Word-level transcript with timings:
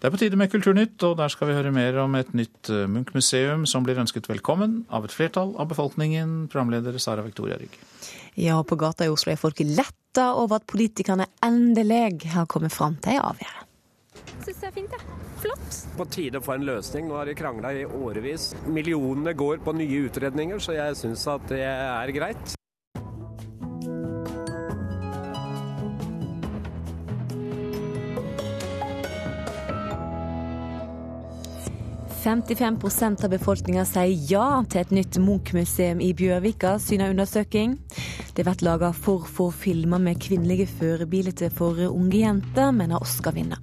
Det 0.00 0.08
er 0.08 0.12
på 0.14 0.18
tide 0.22 0.36
med 0.40 0.48
Kulturnytt, 0.48 1.02
og 1.04 1.18
der 1.18 1.28
skal 1.28 1.50
vi 1.50 1.54
høre 1.58 1.70
mer 1.76 1.98
om 2.00 2.14
et 2.16 2.30
nytt 2.32 2.70
eh, 2.72 2.86
Munch-museum 2.88 3.66
som 3.68 3.84
blir 3.84 3.98
ønsket 4.00 4.30
velkommen 4.30 4.78
av 4.88 5.04
et 5.04 5.12
flertall 5.12 5.52
av 5.60 5.68
befolkningen. 5.68 6.46
Programleder 6.48 6.96
Sara 6.96 7.20
Victoria 7.26 7.58
Rygg. 7.60 7.74
Ja, 8.40 8.56
på 8.64 8.78
gata 8.80 9.04
i 9.04 9.12
Oslo 9.12 9.34
er 9.34 9.36
folk 9.36 9.60
letta 9.60 10.30
over 10.40 10.56
at 10.56 10.64
politikerne 10.72 11.26
endelig 11.44 12.30
har 12.32 12.48
kommet 12.48 12.72
fram 12.72 12.96
til 12.96 13.18
ei 13.18 13.20
avgjørelse. 13.20 13.66
Syns 14.40 14.62
det 14.62 14.70
er 14.70 14.72
fint, 14.78 14.96
jeg. 14.96 15.04
Ja. 15.04 15.18
Flott. 15.40 15.76
På 15.96 16.06
tide 16.08 16.40
å 16.40 16.44
få 16.44 16.56
en 16.56 16.64
løsning. 16.68 17.04
Nå 17.08 17.20
har 17.20 17.28
de 17.28 17.36
krangla 17.36 17.74
i 17.76 17.84
årevis. 17.84 18.54
Millionene 18.72 19.36
går 19.36 19.60
på 19.64 19.76
nye 19.76 20.06
utredninger, 20.08 20.64
så 20.64 20.76
jeg 20.76 20.96
syns 21.00 21.26
at 21.28 21.44
det 21.52 21.60
er 21.68 22.16
greit. 22.16 22.56
55% 32.20 33.24
av 33.24 33.30
befolkninga 33.32 33.86
sier 33.88 34.10
ja 34.28 34.60
til 34.68 34.82
et 34.82 34.90
nytt 34.92 35.16
Munch-museum 35.24 36.02
i 36.04 36.10
Bjørvika, 36.12 36.74
syner 36.76 37.14
undersøking. 37.14 37.78
Det 38.36 38.44
blir 38.44 38.64
laga 38.66 38.90
for 38.92 39.24
få 39.24 39.48
filmer 39.54 40.02
med 40.02 40.20
kvinnelige 40.20 40.68
førebilder 40.68 41.48
for 41.56 41.80
unge 41.88 42.20
jenter, 42.20 42.74
mener 42.76 43.00
Oscar-vinner. 43.00 43.56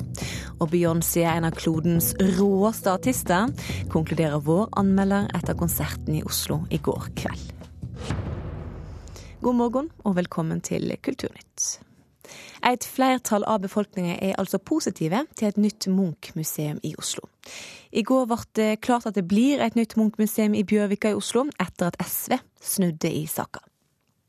Og 0.57 0.71
Beyoncé 0.73 1.21
er 1.21 1.37
en 1.37 1.51
av 1.51 1.57
klodens 1.59 2.15
råeste 2.39 2.89
artister, 2.97 3.53
konkluderer 3.93 4.41
vår 4.41 4.71
anmelder 4.81 5.29
etter 5.37 5.57
konserten 5.59 6.17
i 6.17 6.25
Oslo 6.25 6.63
i 6.73 6.81
går 6.81 7.11
kveld. 7.19 7.51
God 9.45 9.61
morgen 9.61 9.93
og 10.01 10.17
velkommen 10.17 10.65
til 10.65 10.89
Kulturnytt. 10.97 11.86
Et 12.65 12.87
flertall 12.87 13.45
av 13.47 13.61
befolkningen 13.65 14.17
er 14.21 14.37
altså 14.37 14.59
positive 14.59 15.23
til 15.35 15.49
et 15.49 15.61
nytt 15.61 15.87
Munch-museum 15.91 16.81
i 16.83 16.93
Oslo. 16.99 17.29
I 17.91 18.03
går 18.03 18.27
ble 18.29 18.41
det 18.59 18.71
klart 18.85 19.07
at 19.07 19.15
det 19.15 19.27
blir 19.27 19.63
et 19.63 19.77
nytt 19.79 19.95
Munch-museum 19.97 20.57
i 20.57 20.65
Bjørvika 20.67 21.13
i 21.13 21.17
Oslo, 21.17 21.47
etter 21.59 21.91
at 21.91 22.01
SV 22.03 22.39
snudde 22.61 23.11
i 23.13 23.25
saka. 23.31 23.63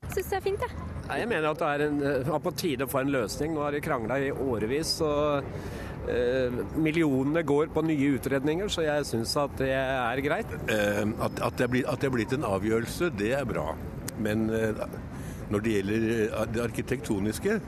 Syns 0.08 0.30
det 0.30 0.38
er 0.38 0.44
fint, 0.44 0.62
jeg. 0.62 0.76
Ja. 1.08 1.18
Jeg 1.18 1.28
mener 1.28 1.50
at 1.50 1.60
det 1.60 1.68
er, 1.68 1.84
en, 1.88 2.00
er 2.04 2.22
eh, 2.22 2.40
på 2.44 2.52
tide 2.56 2.86
å 2.86 2.90
få 2.90 3.02
en 3.02 3.12
løsning. 3.12 3.52
Nå 3.54 3.64
har 3.64 3.74
de 3.74 3.82
krangla 3.84 4.18
i 4.22 4.30
årevis. 4.30 4.94
og 5.04 5.48
eh, 6.08 6.58
Millionene 6.78 7.42
går 7.48 7.72
på 7.74 7.84
nye 7.84 8.14
utredninger, 8.16 8.70
så 8.72 8.86
jeg 8.86 9.08
syns 9.08 9.34
at 9.40 9.58
det 9.60 9.72
er 9.74 10.22
greit. 10.24 10.54
Eh, 10.70 11.02
at, 11.04 11.42
at, 11.42 11.58
det 11.60 11.70
blitt, 11.74 11.88
at, 11.88 12.00
det 12.00 12.10
er 12.10 12.14
blitt 12.14 12.36
en 12.36 12.46
avgjørelse, 12.48 13.10
det 13.18 13.34
er 13.40 13.48
bra. 13.48 13.72
Men 14.22 14.48
eh, 14.54 14.86
når 15.52 15.64
det 15.64 15.76
gjelder 15.76 16.08
det 16.54 16.64
arkitektoniske, 16.64 17.58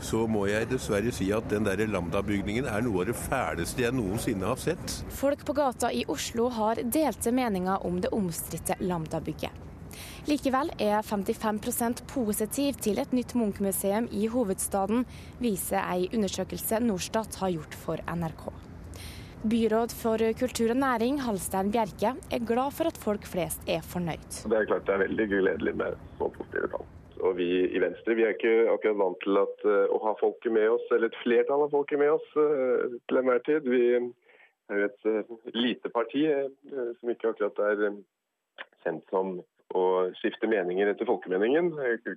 så 0.00 0.24
må 0.30 0.46
jeg 0.48 0.68
dessverre 0.70 1.12
si 1.14 1.30
at 1.34 1.48
den 1.50 1.66
der 1.66 1.82
Lambda-bygningen 1.90 2.68
er 2.70 2.84
noe 2.86 3.02
av 3.02 3.10
det 3.10 3.16
fæleste 3.18 3.84
jeg 3.84 3.96
noensinne 3.96 4.46
har 4.48 4.60
sett. 4.60 4.98
Folk 5.14 5.44
på 5.46 5.56
gata 5.56 5.90
i 5.92 6.04
Oslo 6.08 6.48
har 6.54 6.82
delte 6.84 7.32
meninger 7.34 7.86
om 7.86 7.98
det 8.02 8.12
omstridte 8.14 8.78
Lambda-bygget. 8.82 9.64
Likevel 10.28 10.70
er 10.82 11.00
55% 11.02 12.04
positiv 12.12 12.78
til 12.84 13.00
et 13.00 13.14
nytt 13.16 13.34
Munch-museum 13.38 14.10
i 14.12 14.28
hovedstaden, 14.30 15.06
viser 15.40 15.80
ei 15.82 16.08
undersøkelse 16.12 16.82
Norstat 16.84 17.40
har 17.40 17.54
gjort 17.56 17.78
for 17.86 18.02
NRK. 18.12 18.48
Byråd 19.48 19.94
for 19.94 20.22
kultur 20.38 20.74
og 20.74 20.80
næring, 20.82 21.20
Halstein 21.22 21.70
Bjerke, 21.72 22.16
er 22.30 22.46
glad 22.46 22.74
for 22.74 22.90
at 22.90 22.98
folk 22.98 23.26
flest 23.26 23.62
er 23.70 23.86
fornøyd. 23.86 24.42
Det 24.50 24.60
er 24.60 24.66
klart 24.66 24.86
det 24.86 24.96
er 24.96 25.04
veldig 25.06 25.28
gledelig 25.30 25.76
med 25.78 26.00
så 26.18 26.30
positive 26.34 26.70
tall. 26.74 26.88
Og 27.24 27.36
vi 27.38 27.48
i 27.66 27.82
Venstre 27.82 28.14
vi 28.18 28.24
er 28.26 28.36
ikke 28.36 28.68
akkurat 28.72 29.00
vant 29.00 29.20
til 29.24 29.40
at, 29.40 29.66
uh, 29.66 29.84
å 29.90 30.00
ha 30.06 30.14
folket 30.20 30.54
med 30.54 30.68
oss, 30.76 30.86
eller 30.94 31.10
et 31.10 31.20
flertall 31.24 31.66
av 31.66 31.74
folket 31.74 32.00
med 32.00 32.14
oss 32.14 32.26
uh, 32.38 32.98
til 33.08 33.20
enhver 33.20 33.42
tid. 33.48 33.68
Vi 33.68 33.82
er 33.98 34.82
jo 34.82 34.88
et 34.88 35.08
uh, 35.08 35.36
lite 35.56 35.92
parti 35.94 36.26
som 36.68 37.14
ikke 37.14 37.32
akkurat 37.32 37.62
er 37.70 37.86
kjent 38.84 39.08
som 39.12 39.38
å 39.76 39.84
skifte 40.20 40.48
meninger 40.48 40.88
etter 40.88 41.08
folkemeningen. 41.08 41.72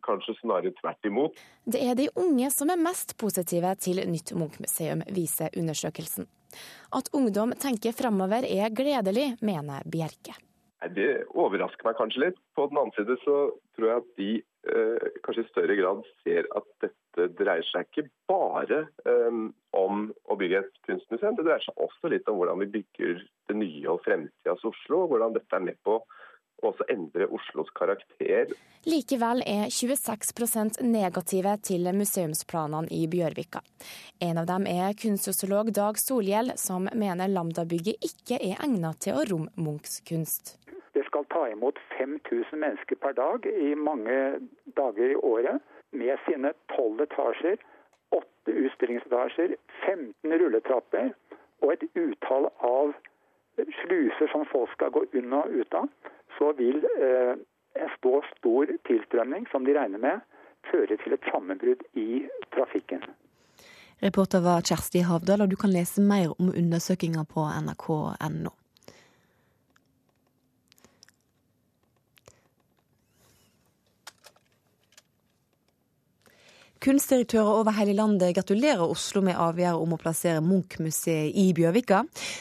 Kanskje 0.06 0.38
snarere 0.40 0.72
tvert 0.78 1.10
imot. 1.10 1.42
Det 1.68 1.82
er 1.84 1.98
de 2.00 2.08
unge 2.20 2.52
som 2.54 2.72
er 2.72 2.80
mest 2.80 3.18
positive 3.20 3.74
til 3.84 4.04
nytt 4.08 4.32
Munch-museum, 4.38 5.04
viser 5.12 5.52
undersøkelsen. 5.60 6.30
At 6.96 7.12
ungdom 7.16 7.56
tenker 7.60 7.96
framover 7.96 8.48
er 8.48 8.72
gledelig, 8.76 9.34
mener 9.44 9.84
Bjerke. 9.88 10.36
Det 10.90 11.10
overrasker 11.38 11.86
meg 11.86 11.98
kanskje 12.00 12.24
litt. 12.24 12.40
På 12.58 12.66
den 12.70 12.80
annen 12.82 12.94
side 12.96 13.18
så 13.22 13.36
tror 13.78 13.88
jeg 13.88 14.02
at 14.02 14.08
de 14.18 14.30
eh, 14.74 15.10
kanskje 15.22 15.44
i 15.46 15.50
større 15.52 15.76
grad 15.78 16.02
ser 16.24 16.50
at 16.58 16.68
dette 16.82 17.28
dreier 17.38 17.68
seg 17.70 17.86
ikke 17.86 18.08
bare 18.32 18.80
eh, 19.06 19.42
om 19.78 20.08
å 20.26 20.38
bygge 20.40 20.64
et 20.64 20.82
kunstmuseum. 20.88 21.38
Det 21.38 21.46
dreier 21.46 21.62
seg 21.68 21.86
også 21.86 22.10
litt 22.14 22.30
om 22.32 22.40
hvordan 22.42 22.64
vi 22.64 22.72
bygger 22.80 23.22
det 23.52 23.60
nye 23.60 23.94
og 23.94 24.02
fremtidas 24.08 24.66
Oslo. 24.66 25.04
og 25.04 25.14
Hvordan 25.14 25.38
dette 25.38 25.60
er 25.60 25.68
med 25.70 25.78
på 25.86 26.00
også 26.66 26.86
endre 26.90 27.28
Oslos 27.28 27.70
karakter. 27.78 28.54
Likevel 28.86 29.44
er 29.46 29.68
26% 29.70 30.82
negative 30.86 31.54
til 31.68 31.90
museumsplanene 31.94 32.90
i 32.94 33.04
Bjørvika. 33.12 33.62
En 34.22 34.40
av 34.42 34.48
dem 34.50 34.66
er 34.70 34.96
kunstsosiolog 34.98 35.70
Dag 35.78 36.00
Solhjell, 36.02 36.54
som 36.58 36.90
mener 36.94 37.30
Lambda-bygget 37.30 38.08
ikke 38.10 38.40
er 38.42 38.64
egnet 38.66 39.02
til 39.06 39.20
å 39.20 39.26
romme 39.30 39.54
Munchs 39.58 40.02
kunst. 40.08 40.56
Det 40.96 41.06
skal 41.08 41.28
ta 41.34 41.46
imot 41.52 41.78
5000 41.98 42.58
mennesker 42.64 42.98
per 43.04 43.14
dag 43.20 43.46
i 43.46 43.76
mange 43.76 44.18
dager 44.78 45.14
i 45.14 45.20
året. 45.20 45.62
Med 45.92 46.18
sine 46.26 46.54
tolv 46.72 47.04
etasjer, 47.04 47.60
åtte 48.16 48.54
utstillingsetasjer, 48.66 49.56
15 49.86 50.40
rulletrapper 50.42 51.12
og 51.62 51.74
et 51.76 51.84
utall 52.00 52.48
av 52.66 52.94
sluser 53.84 54.32
som 54.32 54.46
folk 54.52 54.72
skal 54.74 54.94
gå 54.96 55.06
unna 55.20 55.44
og 55.46 55.60
ut 55.62 55.78
av, 55.78 55.90
så 56.38 56.52
vil 56.58 56.84
eh, 56.98 57.34
en 57.82 57.92
stor, 57.98 58.26
stor 58.38 58.72
tilstrømning, 58.88 59.48
som 59.52 59.66
de 59.66 59.76
regner 59.78 60.02
med, 60.02 60.24
føre 60.72 60.98
til 61.04 61.16
et 61.16 61.28
sammenbrudd 61.32 61.84
i 61.98 62.24
trafikken. 62.56 63.04
Reporter 64.02 64.42
var 64.42 64.64
Kjersti 64.66 65.04
Havdal, 65.06 65.44
og 65.46 65.52
du 65.52 65.58
kan 65.62 65.74
lese 65.74 66.02
mer 66.02 66.34
om 66.40 66.50
undersøkinga 66.50 67.26
på 67.30 67.46
nrk.no. 67.68 68.54
Kunstdirektører 76.82 77.60
over 77.60 77.76
hele 77.78 77.94
landet 77.94 78.34
gratulerer 78.34 78.90
Oslo 78.90 79.22
med 79.22 79.38
avgjørelsen 79.38 79.84
om 79.86 79.92
å 79.94 80.00
plassere 80.02 80.42
Munch-museet 80.42 81.36
i 81.38 81.52
Bjørvika. 81.54 82.00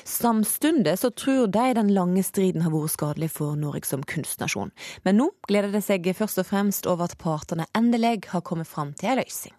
Samtidig 0.09 0.95
så 0.97 1.11
tror 1.13 1.51
de 1.53 1.65
den 1.77 1.91
lange 1.93 2.23
striden 2.25 2.65
har 2.65 2.73
vært 2.73 2.95
skadelig 2.95 3.29
for 3.35 3.59
Norge 3.61 3.85
som 3.85 4.01
kunstnasjon. 4.01 4.73
Men 5.05 5.21
nå 5.21 5.27
gleder 5.45 5.75
det 5.75 5.83
seg 5.85 6.09
først 6.17 6.41
og 6.41 6.49
fremst 6.49 6.89
over 6.89 7.11
at 7.11 7.19
partene 7.21 7.69
endelig 7.77 8.31
har 8.33 8.41
kommet 8.41 8.71
fram 8.71 8.95
til 8.97 9.13
en 9.13 9.21
løsning. 9.21 9.53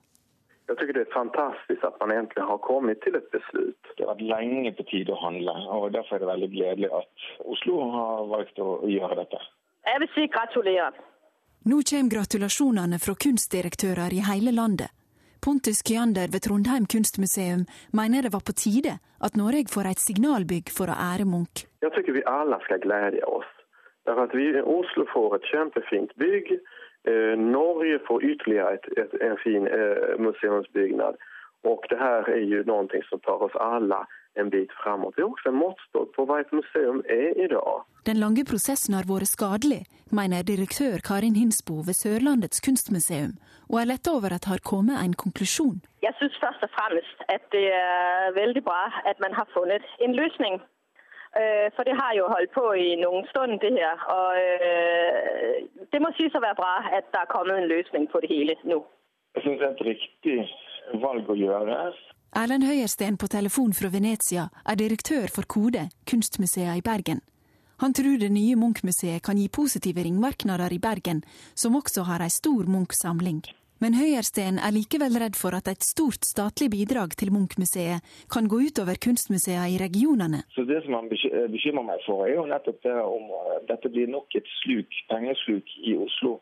Jeg 0.72 0.80
syns 0.80 0.98
det 0.98 1.06
er 1.06 1.14
fantastisk 1.14 1.86
at 1.86 2.02
man 2.02 2.16
egentlig 2.18 2.50
har 2.50 2.60
kommet 2.66 3.06
til 3.06 3.22
et 3.22 3.30
beslut. 3.38 3.94
Det 3.94 4.02
har 4.02 4.16
vært 4.16 4.26
lenge 4.34 4.74
på 4.80 4.88
tide 4.90 5.14
å 5.14 5.22
handle, 5.22 5.58
og 5.78 5.92
derfor 5.94 6.18
er 6.18 6.26
det 6.26 6.34
veldig 6.34 6.52
gledelig 6.58 6.94
at 7.04 7.30
Oslo 7.46 7.86
har 8.00 8.26
valgt 8.34 8.58
å 8.58 8.80
gjøre 8.90 9.22
dette. 9.22 9.46
Jeg 9.86 10.02
vil 10.02 10.14
si 10.18 10.30
gratulerer. 10.34 10.98
Nå 11.64 11.78
kommer 11.86 12.10
gratulasjonene 12.10 12.98
fra 12.98 13.14
kunstdirektører 13.24 14.14
i 14.18 14.22
hele 14.26 14.50
landet. 14.50 14.90
Pontus 15.46 15.84
Kyander 15.86 16.32
ved 16.34 16.42
Trondheim 16.42 16.88
kunstmuseum 16.90 17.68
mener 17.94 18.26
det 18.26 18.32
var 18.34 18.42
på 18.42 18.56
tide 18.58 18.96
at 19.22 19.38
Norge 19.38 19.70
får 19.70 19.90
et 19.92 20.02
signalbygg 20.02 20.72
for 20.74 20.90
å 20.90 20.98
ære 20.98 21.28
Munch. 21.30 21.68
Jeg 21.86 21.94
syns 21.94 22.10
vi 22.18 22.24
alle 22.26 22.58
skal 22.66 22.82
glede 22.82 23.22
oss. 23.30 23.52
At 24.10 24.34
vi, 24.34 24.48
Oslo 24.58 25.06
får 25.14 25.38
et 25.38 25.46
kjempefint 25.52 26.16
bygg. 26.18 26.50
Eh, 27.06 27.38
Norge 27.38 28.02
får 28.10 28.26
ytterligere 28.32 28.80
et, 28.80 28.90
et, 28.98 29.14
en 29.22 29.38
fin 29.46 29.70
eh, 29.70 30.18
museumsbyggnad. 30.18 31.22
Og 31.70 31.86
det 31.94 32.02
her 32.02 32.26
er 32.26 32.42
jo 32.42 32.66
noe 32.66 33.06
som 33.06 33.22
tar 33.22 33.46
oss 33.46 33.62
alle 33.62 34.02
en 34.40 34.50
bit 34.50 34.72
framåt. 34.84 35.16
Det 35.16 35.24
er 35.24 35.30
også 35.30 35.50
en 35.52 35.60
måttstock 35.60 36.12
på 36.16 36.26
hva 36.28 36.40
et 36.44 36.52
museum 36.56 37.02
er 37.10 37.30
i 37.44 37.48
dag. 37.52 37.84
Den 38.10 38.18
lange 38.24 38.46
prosessen 38.52 38.96
har 38.98 39.08
vært 39.10 39.30
skadelig, 39.30 39.84
mener 40.20 40.48
direktør 40.48 41.04
Karin 41.08 41.38
Hinsbo 41.40 41.82
ved 41.88 41.96
Sørlandets 42.00 42.64
kunstmuseum, 42.66 43.34
og 43.70 43.82
er 43.82 43.90
letta 43.92 44.16
over 44.18 44.36
at 44.36 44.44
det 44.46 44.54
har 44.54 44.64
kommet 44.72 44.98
en 45.00 45.16
konklusjon. 45.24 45.82
Jeg 46.08 46.14
syns 46.20 46.38
først 46.44 46.64
og 46.68 46.72
fremst 46.78 47.18
at 47.36 47.44
det 47.56 47.68
er 47.74 48.32
veldig 48.42 48.64
bra 48.70 48.84
at 49.12 49.18
man 49.24 49.34
har 49.38 49.48
funnet 49.56 49.86
en 50.06 50.16
løsning. 50.22 50.56
Øh, 51.40 51.68
for 51.76 51.84
det 51.88 51.96
har 52.02 52.12
jo 52.20 52.24
holdt 52.34 52.52
på 52.60 52.66
i 52.88 52.90
noen 53.04 53.24
stund, 53.32 53.60
det 53.64 53.72
her. 53.80 53.98
Og 54.18 54.30
øh, 54.48 55.54
det 55.92 56.00
må 56.04 56.10
sies 56.18 56.36
å 56.36 56.44
være 56.48 56.60
bra 56.62 56.74
at 56.98 57.06
det 57.14 57.22
er 57.22 57.34
kommet 57.36 57.56
en 57.58 57.72
løsning 57.76 58.10
på 58.12 58.20
det 58.24 58.30
hele 58.34 58.56
nå. 58.72 58.80
Jeg 59.36 59.44
syns 59.44 59.62
det 59.62 59.68
er 59.68 59.76
et 59.78 59.86
riktig 59.92 60.38
valg 61.06 61.30
å 61.32 61.38
gjøre. 61.46 61.78
Erlend 62.32 62.64
Høyersten 62.64 63.18
på 63.20 63.28
telefon 63.28 63.74
fra 63.76 63.90
Venezia 63.92 64.46
er 64.64 64.78
direktør 64.80 65.26
for 65.28 65.44
Kode, 65.52 65.90
kunstmuseet 66.08 66.80
i 66.80 66.84
Bergen. 66.86 67.20
Han 67.84 67.92
tror 67.92 68.22
det 68.22 68.30
nye 68.32 68.56
Munch-museet 68.56 69.20
kan 69.26 69.36
gi 69.36 69.50
positive 69.52 70.06
ringvirkninger 70.06 70.72
i 70.72 70.80
Bergen, 70.80 71.20
som 71.60 71.76
også 71.76 72.06
har 72.08 72.24
ei 72.24 72.32
stor 72.32 72.70
Munch-samling. 72.72 73.42
Men 73.84 73.98
Høyersten 74.00 74.62
er 74.64 74.72
likevel 74.72 75.20
redd 75.20 75.36
for 75.36 75.58
at 75.58 75.68
et 75.68 75.84
stort 75.84 76.24
statlig 76.24 76.70
bidrag 76.72 77.18
til 77.20 77.34
Munch-museet 77.36 78.00
kan 78.32 78.48
gå 78.48 78.62
utover 78.70 78.96
kunstmuseene 78.96 79.68
i 79.74 79.82
regionene. 79.82 80.46
Så 80.56 80.64
Det 80.64 80.80
som 80.86 80.96
han 81.02 81.12
bekymrer 81.12 81.84
meg 81.84 82.00
for, 82.06 82.24
er 82.30 82.38
jo 82.40 82.48
nettopp 82.48 82.80
det 82.88 82.96
om 82.96 83.28
dette 83.68 83.92
blir 83.92 84.08
nok 84.08 84.40
et 84.40 84.48
sluk, 84.62 84.88
pengesluk 85.12 85.68
i 85.84 86.00
Oslo 86.00 86.40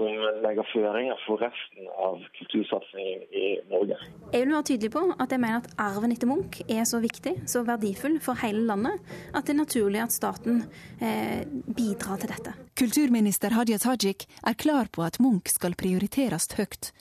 som 0.00 0.40
legger 0.44 0.64
føringer 0.72 1.18
for 1.26 1.42
resten 1.44 1.88
av 2.00 2.22
kultursatsingen 2.38 3.26
i 3.36 3.48
Norge. 3.68 3.98
Jeg 4.32 4.46
vil 4.46 4.54
være 4.54 4.68
tydelig 4.70 4.92
på 4.94 5.02
at 5.12 5.34
jeg 5.34 5.42
mener 5.42 5.60
at 5.60 5.74
arven 5.84 6.14
etter 6.14 6.30
Munch 6.30 6.62
er 6.64 6.86
så 6.88 7.02
viktig, 7.04 7.34
så 7.50 7.64
verdifull 7.68 8.16
for 8.24 8.40
hele 8.40 8.64
landet, 8.70 8.96
at 9.34 9.44
det 9.44 9.54
er 9.54 9.60
naturlig 9.60 10.00
at 10.06 10.16
staten 10.16 10.62
eh, 11.04 11.44
bidrar 11.68 12.22
til 12.22 12.32
dette. 12.32 12.56
Kulturminister 12.80 13.52
Hadia 13.58 13.80
Tajik 13.82 14.24
er 14.40 14.56
klar 14.56 14.88
på 14.88 15.04
at 15.04 15.20
Munch 15.20 15.52
skal 15.52 15.76
prioriteres 15.76 16.48
høyt 16.56 16.94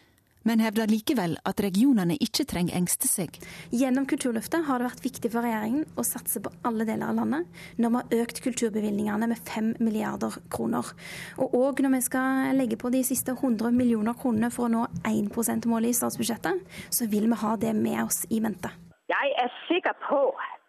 men 0.47 0.61
hevder 0.63 0.89
likevel 0.89 1.35
at 1.47 1.61
regionene 1.63 2.17
ikke 2.23 2.45
trenger 2.49 2.77
engste 2.79 3.09
seg. 3.09 3.39
Gjennom 3.75 4.07
Kulturløftet 4.09 4.65
har 4.67 4.79
det 4.79 4.89
vært 4.89 5.05
viktig 5.05 5.31
for 5.33 5.45
regjeringen 5.45 5.85
å 5.99 6.05
satse 6.07 6.41
på 6.43 6.53
alle 6.67 6.87
deler 6.87 7.11
av 7.11 7.19
landet, 7.19 7.49
når 7.77 7.93
vi 7.93 7.99
har 7.99 8.25
økt 8.25 8.41
kulturbevilgningene 8.45 9.29
med 9.31 9.41
5 9.49 9.73
milliarder 9.83 10.39
kroner. 10.53 10.93
Og 11.41 11.57
òg 11.59 11.83
når 11.85 11.95
vi 11.97 12.03
skal 12.07 12.53
legge 12.57 12.79
på 12.79 12.91
de 12.93 13.03
siste 13.07 13.35
100 13.35 13.73
millioner 13.75 14.17
kronene 14.19 14.51
for 14.53 14.67
å 14.69 14.73
nå 14.73 14.85
1 15.03 15.29
%-målet 15.33 15.91
i 15.91 15.99
statsbudsjettet, 15.99 16.63
så 16.89 17.09
vil 17.11 17.27
vi 17.29 17.41
ha 17.43 17.55
det 17.59 17.75
med 17.75 18.03
oss 18.05 18.23
i 18.29 18.41
mente. 18.43 18.71
Jeg 19.09 19.35
er 19.41 19.53
sikker 19.67 19.95
på 20.05 20.21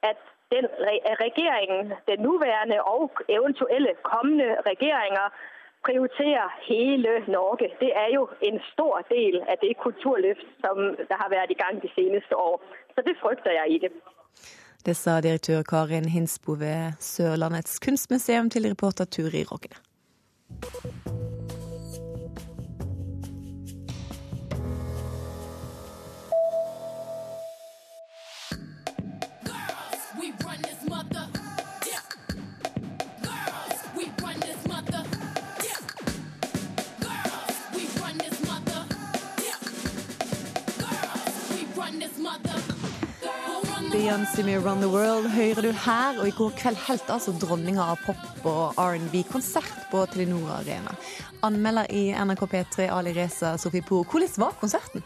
at 0.06 0.20
den 0.50 0.66
regjeringen, 1.22 1.92
den 2.08 2.22
nåværende 2.26 2.80
og 2.82 3.22
eventuelle 3.28 3.94
kommende 4.02 4.56
regjeringer, 4.66 5.28
prioriterer 5.86 6.48
hele 6.70 7.12
Norge. 7.36 7.68
Det 7.80 7.92
er 8.04 8.08
jo 8.16 8.22
en 8.48 8.58
stor 8.72 8.96
del 9.14 9.40
av 9.50 9.56
det 9.64 9.72
kulturløft 9.84 10.48
som 10.64 10.76
det 11.10 11.16
har 11.22 11.30
vært 11.32 11.52
i 11.54 11.60
gang 11.62 11.82
de 11.84 11.90
seneste 11.98 12.36
år. 12.36 12.56
Så 12.94 13.04
det 13.06 13.16
frykter 13.22 13.52
jeg 13.58 13.66
ikke. 13.78 13.90
Det 14.86 14.96
sa 14.96 15.20
direktør 15.20 15.62
Karin 15.62 16.08
Hinsbo 16.08 16.52
ved 16.52 16.96
Sørlandets 17.00 17.78
kunstmuseum 17.84 18.50
til 18.50 18.68
reporter 18.68 19.04
Turi 19.04 19.44
Rogne. 19.50 19.76
Beyoncé 43.90 44.44
med 44.44 44.62
'Run 44.62 44.78
the 44.78 44.86
World' 44.86 45.28
hører 45.28 45.62
du 45.62 45.72
her. 45.72 46.18
Og 46.20 46.28
i 46.28 46.30
går 46.30 46.52
kveld 46.54 46.76
helt 46.86 47.08
altså 47.10 47.32
dronninga 47.34 47.82
av 47.82 47.98
pop 48.04 48.46
og 48.46 48.78
R&B-konsert 48.78 49.88
på 49.90 50.04
Telenor 50.12 50.52
Arena. 50.60 50.94
Anmelder 51.42 51.90
i 51.90 52.12
NRK 52.14 52.46
P3 52.52 52.86
Ali 52.94 53.12
Reza 53.16 53.56
Sofipour, 53.58 54.04
hvordan 54.04 54.38
var 54.38 54.54
konserten? 54.60 55.02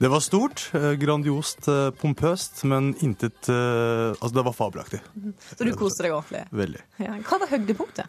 Det 0.00 0.10
var 0.10 0.20
stort, 0.20 0.70
eh, 0.74 0.96
grandiost, 0.98 1.68
eh, 1.68 1.90
pompøst, 1.90 2.64
men 2.64 2.94
intet 3.00 3.48
eh, 3.48 4.10
Altså, 4.18 4.34
det 4.34 4.44
var 4.44 4.52
fabelaktig. 4.52 5.00
Så 5.56 5.64
du 5.64 5.72
koste 5.76 6.02
deg 6.02 6.12
ordentlig? 6.12 6.48
Veldig. 6.50 6.82
Ja. 6.98 7.14
Hva 7.22 7.38
var 7.38 7.46
høydepunktet? 7.46 8.06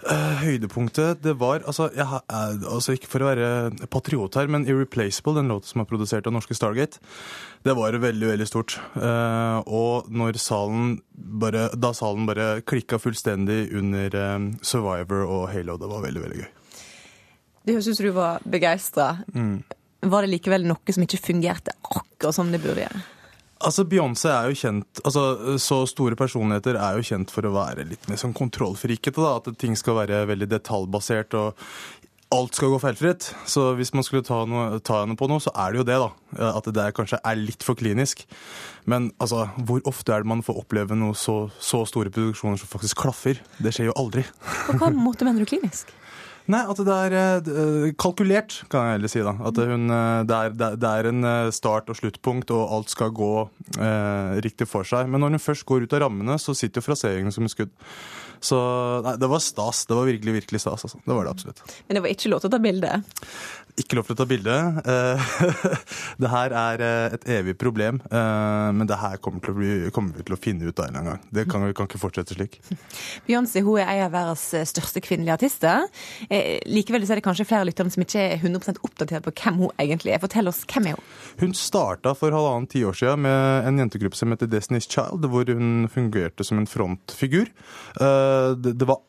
Uh, 0.00 0.38
høydepunktet, 0.40 1.18
det 1.20 1.34
var 1.36 1.60
altså, 1.68 1.90
jeg, 1.92 2.06
altså, 2.30 2.94
Ikke 2.96 3.10
for 3.10 3.20
å 3.20 3.26
være 3.28 3.88
patriot 3.92 4.38
her, 4.38 4.48
men 4.48 4.64
'Irreplaceable', 4.64 5.36
den 5.36 5.52
låten 5.52 5.68
som 5.68 5.82
er 5.82 5.88
produsert 5.90 6.26
av 6.26 6.32
norske 6.32 6.56
Stargate, 6.56 7.02
det 7.64 7.74
var 7.76 7.92
veldig 7.92 8.30
veldig 8.32 8.46
stort. 8.48 8.78
Uh, 8.96 9.60
og 9.68 10.08
når 10.08 10.40
salen 10.40 11.02
bare, 11.12 11.68
da 11.76 11.92
salen 11.92 12.24
bare 12.24 12.62
klikka 12.64 12.96
fullstendig 12.96 13.74
under 13.76 14.08
'Survivor' 14.62 15.28
og 15.28 15.50
'Halo', 15.52 15.76
det 15.76 15.92
var 15.92 16.02
veldig 16.08 16.22
veldig 16.24 16.40
gøy. 16.40 16.50
Det 17.66 17.74
høres 17.76 17.88
ut 17.88 17.96
som 17.96 18.06
du 18.06 18.12
var 18.16 18.40
begeistra. 18.48 19.18
Mm. 19.34 19.62
Var 20.00 20.24
det 20.24 20.32
likevel 20.32 20.64
noe 20.64 20.94
som 20.94 21.04
ikke 21.04 21.20
fungerte 21.20 21.76
akkurat 21.84 22.34
som 22.34 22.48
det 22.52 22.62
burde 22.62 22.86
gjøre? 22.86 23.02
Altså, 23.60 23.84
Beyoncé 23.84 24.30
er 24.32 24.48
jo 24.48 24.56
kjent 24.56 25.00
altså, 25.04 25.56
Så 25.60 25.82
store 25.90 26.16
personligheter 26.16 26.78
er 26.80 26.96
jo 26.96 27.04
kjent 27.04 27.32
for 27.32 27.44
å 27.44 27.52
være 27.52 27.84
litt 27.90 28.08
mer 28.08 28.20
sånn 28.20 28.36
kontrollfrikete. 28.36 29.20
At 29.20 29.50
ting 29.60 29.76
skal 29.78 29.98
være 30.00 30.24
veldig 30.30 30.48
detaljbasert 30.48 31.36
og 31.38 31.66
alt 32.30 32.54
skal 32.54 32.70
gå 32.72 32.78
feilfritt. 32.82 33.28
Så 33.50 33.72
hvis 33.78 33.92
man 33.96 34.06
skulle 34.06 34.24
ta, 34.26 34.44
noe, 34.48 34.78
ta 34.86 35.02
henne 35.02 35.16
på 35.18 35.28
noe, 35.30 35.42
så 35.42 35.52
er 35.58 35.72
det 35.72 35.80
jo 35.80 35.86
det, 35.88 35.98
da. 35.98 36.50
At 36.52 36.68
det 36.74 36.86
kanskje 36.96 37.18
er 37.26 37.40
litt 37.40 37.66
for 37.66 37.78
klinisk. 37.78 38.22
Men 38.90 39.10
altså, 39.18 39.48
hvor 39.66 39.82
ofte 39.90 40.14
er 40.14 40.22
det 40.22 40.30
man 40.30 40.44
får 40.46 40.62
oppleve 40.62 40.98
noe 40.98 41.16
så, 41.18 41.42
så 41.58 41.82
store 41.90 42.12
produksjoner 42.14 42.60
som 42.60 42.70
faktisk 42.70 43.02
klaffer? 43.02 43.42
Det 43.58 43.74
skjer 43.74 43.90
jo 43.90 43.96
aldri. 43.98 44.24
På 44.68 44.78
hva 44.78 44.92
måte 44.94 45.26
mener 45.26 45.42
du 45.42 45.50
klinisk? 45.50 45.90
Nei, 46.50 46.62
at 46.72 46.82
det 46.86 46.96
er 46.96 47.50
uh, 47.50 47.88
kalkulert, 48.00 48.60
kan 48.72 48.88
jeg 48.88 48.98
heller 48.98 49.12
si. 49.12 49.22
da. 49.26 49.34
At 49.50 49.60
hun, 49.70 49.86
uh, 49.92 50.22
det, 50.28 50.38
er, 50.38 50.56
det, 50.74 50.90
er, 50.90 51.10
en 51.10 51.28
start 51.54 51.90
og 51.92 51.98
sluttpunkt, 52.00 52.52
og 52.54 52.74
alt 52.76 52.92
skal 52.92 53.12
gå 53.14 53.32
eh, 53.78 54.40
riktig 54.44 54.66
for 54.68 54.86
seg. 54.86 55.08
Men 55.10 55.22
når 55.22 55.36
hun 55.36 55.42
først 55.42 55.66
går 55.68 55.86
ut 55.86 55.94
av 55.96 56.04
rammene, 56.06 56.38
så 56.42 56.54
sitter 56.56 56.80
jo 56.80 56.88
fraseringen 56.88 57.34
som 57.34 57.46
et 57.46 57.54
skudd. 57.54 57.72
Så 58.40 58.58
nei, 59.04 59.16
det 59.20 59.28
var 59.28 59.42
stas. 59.44 59.84
Det 59.86 59.96
var 59.96 60.08
virkelig, 60.08 60.34
virkelig 60.38 60.62
stas. 60.62 60.86
Altså. 60.86 61.00
Det 61.04 61.12
var 61.12 61.26
det 61.26 61.34
absolutt. 61.34 61.60
Men 61.86 61.98
det 61.98 62.04
var 62.04 62.14
ikke 62.14 62.32
lov 62.32 62.40
til 62.42 62.50
å 62.50 62.54
ta 62.54 62.60
bilde? 62.64 62.92
Ikke 63.78 63.96
lov 63.98 64.08
til 64.08 64.16
å 64.16 64.18
ta 64.18 64.26
bilde. 64.28 64.56
det 66.22 66.30
her 66.32 66.54
er 66.56 66.82
eh, 66.84 67.14
et 67.16 67.26
evig 67.38 67.54
problem, 67.60 68.00
eh, 68.10 68.68
men 68.76 68.88
det 68.88 68.98
her 68.98 69.20
kommer, 69.22 69.42
til 69.44 69.56
bli, 69.56 69.70
kommer 69.94 70.16
vi 70.16 70.26
til 70.26 70.36
å 70.36 70.40
finne 70.40 70.66
ut 70.66 70.80
av 70.80 70.88
en 70.88 70.90
eller 70.90 71.00
annen 71.00 71.12
gang. 71.12 71.22
Det 71.36 71.44
kan, 71.50 71.66
kan 71.76 71.88
ikke 71.88 72.00
fortsette 72.02 72.36
slik. 72.36 72.58
Beyoncé 73.28 73.62
hun 73.66 73.80
er 73.80 73.90
en 73.92 74.06
av 74.08 74.14
verdens 74.14 74.44
eh, 74.56 74.66
største 74.68 75.02
kvinnelige 75.04 75.36
artister. 75.38 75.86
Likevel 76.70 77.06
så 77.06 77.14
er 77.14 77.20
det 77.20 77.26
kanskje 77.26 77.46
flere 77.48 77.68
lyttere 77.68 77.92
som 77.92 78.04
ikke 78.04 78.24
er 78.34 78.40
100% 78.40 78.82
oppdatert 78.86 79.26
på 79.26 79.34
hvem 79.42 79.62
hun 79.64 79.74
egentlig 79.82 80.14
er. 80.14 80.22
Fortell 80.22 80.50
oss, 80.50 80.62
hvem 80.70 80.90
er 80.90 80.98
hun? 80.98 81.08
Hun 81.40 81.56
starta 81.56 82.14
for 82.18 82.34
halvannen 82.34 82.68
tiår 82.70 82.96
siden 82.96 83.24
med 83.26 83.68
en 83.68 83.80
jentegruppe 83.84 84.18
som 84.18 84.32
heter 84.34 84.50
Destiny's 84.50 84.88
Child, 84.90 85.28
hvor 85.30 85.48
hun 85.48 85.88
fungerte 85.92 86.44
som 86.46 86.60
en 86.60 86.68
frontfigur. 86.68 87.50
Det, 87.96 88.72
det, 88.76 88.86
var, 88.88 89.00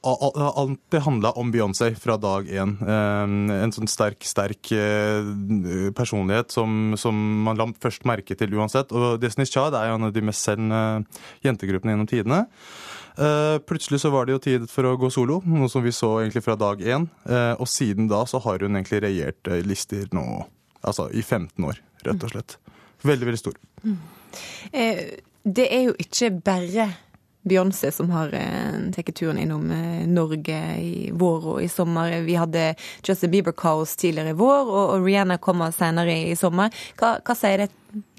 det 0.92 1.04
handla 1.06 1.34
om 1.40 1.52
Beyoncé 1.54 1.92
fra 2.00 2.18
dag 2.22 2.48
én. 2.50 2.78
En 2.82 3.76
sånn 3.76 3.90
sterk, 3.92 4.24
sterk 4.28 4.51
sterk 4.52 4.72
eh, 4.76 5.92
personlighet 5.94 6.52
som, 6.52 6.96
som, 6.98 7.16
man 7.46 7.58
la 7.58 7.68
først 7.82 8.06
merke 8.06 8.36
til 8.36 8.54
uansett. 8.54 8.92
Og 8.92 9.20
Destiny's 9.22 9.52
Child 9.52 9.76
er 9.76 9.90
jo 9.90 9.98
en 9.98 10.08
av 10.10 10.14
de 10.14 10.22
mest 10.22 10.44
selgende 10.44 11.06
jentegruppene 11.44 11.94
gjennom 11.94 12.10
tidene. 12.10 12.46
Uh, 13.12 13.60
plutselig 13.68 14.00
så 14.02 14.10
var 14.10 14.26
det 14.26 14.34
jo 14.34 14.40
tid 14.42 14.70
for 14.72 14.88
å 14.88 14.96
gå 14.98 15.10
solo, 15.12 15.42
noe 15.44 15.68
som 15.70 15.84
vi 15.84 15.92
så 15.92 16.22
egentlig 16.22 16.46
fra 16.46 16.56
dag 16.56 16.80
én. 16.82 17.10
Og 17.60 17.68
siden 17.68 18.08
da 18.08 18.24
så 18.26 18.40
har 18.40 18.64
hun 18.64 18.76
egentlig 18.76 19.02
regjert 19.04 19.52
lister 19.68 20.08
nå 20.16 20.46
altså 20.82 21.10
i 21.12 21.22
15 21.22 21.68
år, 21.68 21.82
rett 22.08 22.24
og 22.24 22.32
slett. 22.32 22.58
Veldig, 23.04 23.28
veldig 23.28 23.42
stor. 23.42 23.58
Mm. 23.84 23.98
det 25.44 25.68
er 25.68 25.88
jo 25.90 25.96
ikke 26.00 26.32
bare 26.46 26.88
Beyoncé 27.44 27.92
som 27.92 28.12
har 28.14 28.34
eh, 28.38 28.78
tatt 28.94 29.12
turen 29.18 29.40
innom 29.42 29.66
eh, 29.74 30.06
Norge 30.10 30.60
i 30.78 31.10
vår 31.14 31.50
og 31.56 31.64
i 31.64 31.70
sommer. 31.72 32.20
Vi 32.28 32.38
hadde 32.38 32.72
Justin 33.08 33.34
Bieber 33.34 33.56
Kaos 33.58 33.96
tidligere 33.98 34.36
i 34.36 34.38
vår, 34.38 34.70
og, 34.70 34.96
og 34.96 35.06
Rihanna 35.08 35.40
kommer 35.42 35.74
senere 35.76 36.14
i, 36.14 36.32
i 36.32 36.40
sommer. 36.40 36.74
Hva, 37.00 37.18
hva 37.26 37.38
sier 37.38 37.66
det 37.66 37.72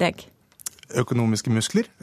deg? 0.02 0.29
økonomiske 0.93 1.49
muskler? 1.52 1.87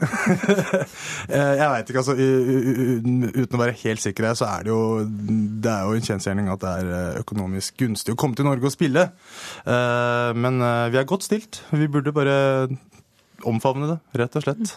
Eh, 1.30 1.52
jeg 1.60 1.66
veit 1.70 1.90
ikke, 1.90 2.00
altså. 2.00 2.14
Uten 2.16 3.54
å 3.54 3.60
være 3.60 3.76
helt 3.84 4.02
sikker 4.02 4.26
her, 4.26 4.36
så 4.38 4.48
er 4.50 4.64
det 4.66 4.72
jo 4.72 5.04
Det 5.06 5.70
er 5.70 5.84
jo 5.86 5.94
en 5.94 6.06
kjensgjerning 6.08 6.48
at 6.50 6.62
det 6.64 6.72
er 6.80 6.88
eh, 6.96 7.18
økonomisk 7.20 7.76
gunstig 7.78 8.16
å 8.16 8.18
komme 8.18 8.34
til 8.34 8.48
Norge 8.48 8.66
og 8.66 8.74
spille. 8.74 9.04
Men 9.66 10.58
vi 10.90 10.98
er 10.98 11.06
godt 11.06 11.28
stilt. 11.28 11.60
Vi 11.70 11.86
burde 11.92 12.14
bare 12.16 12.34
omfavne 13.48 13.92
det, 13.92 13.98
rett 14.20 14.38
og 14.38 14.46
slett. 14.46 14.74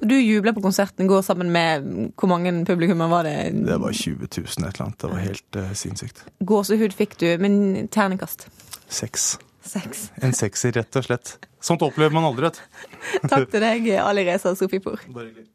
Du 0.00 0.14
jubla 0.16 0.54
på 0.56 0.62
konserten 0.64 1.04
i 1.04 1.08
går 1.10 1.20
sammen 1.26 1.50
med 1.52 1.88
Hvor 2.16 2.30
mange 2.30 2.52
publikummer 2.64 3.10
var 3.10 3.26
det? 3.28 3.50
Det 3.66 3.76
var 3.80 3.92
20 3.92 4.16
000 4.16 4.28
et 4.46 4.62
eller 4.62 4.86
annet. 4.86 5.00
Det 5.00 5.10
var 5.10 5.18
helt 5.18 5.58
uh, 5.60 5.72
sinnssykt. 5.76 6.24
Gåsehud 6.40 6.96
fikk 6.96 7.18
du, 7.20 7.28
men 7.42 7.88
terningkast? 7.92 8.48
Seks. 8.88 9.36
Seks. 9.68 10.08
En 10.24 10.32
sekser, 10.32 10.72
rett 10.72 10.96
og 10.96 11.04
slett. 11.04 11.36
Sånt 11.60 11.84
opplever 11.84 12.14
man 12.16 12.24
aldri, 12.30 12.48
vet 12.48 13.28
Takk 13.28 13.50
til 13.52 13.60
deg, 13.60 13.90
Ali 14.00 14.24
Reza 14.28 14.54
Sofipour. 14.56 15.02
Bare 15.12 15.28
hyggelig. 15.28 15.48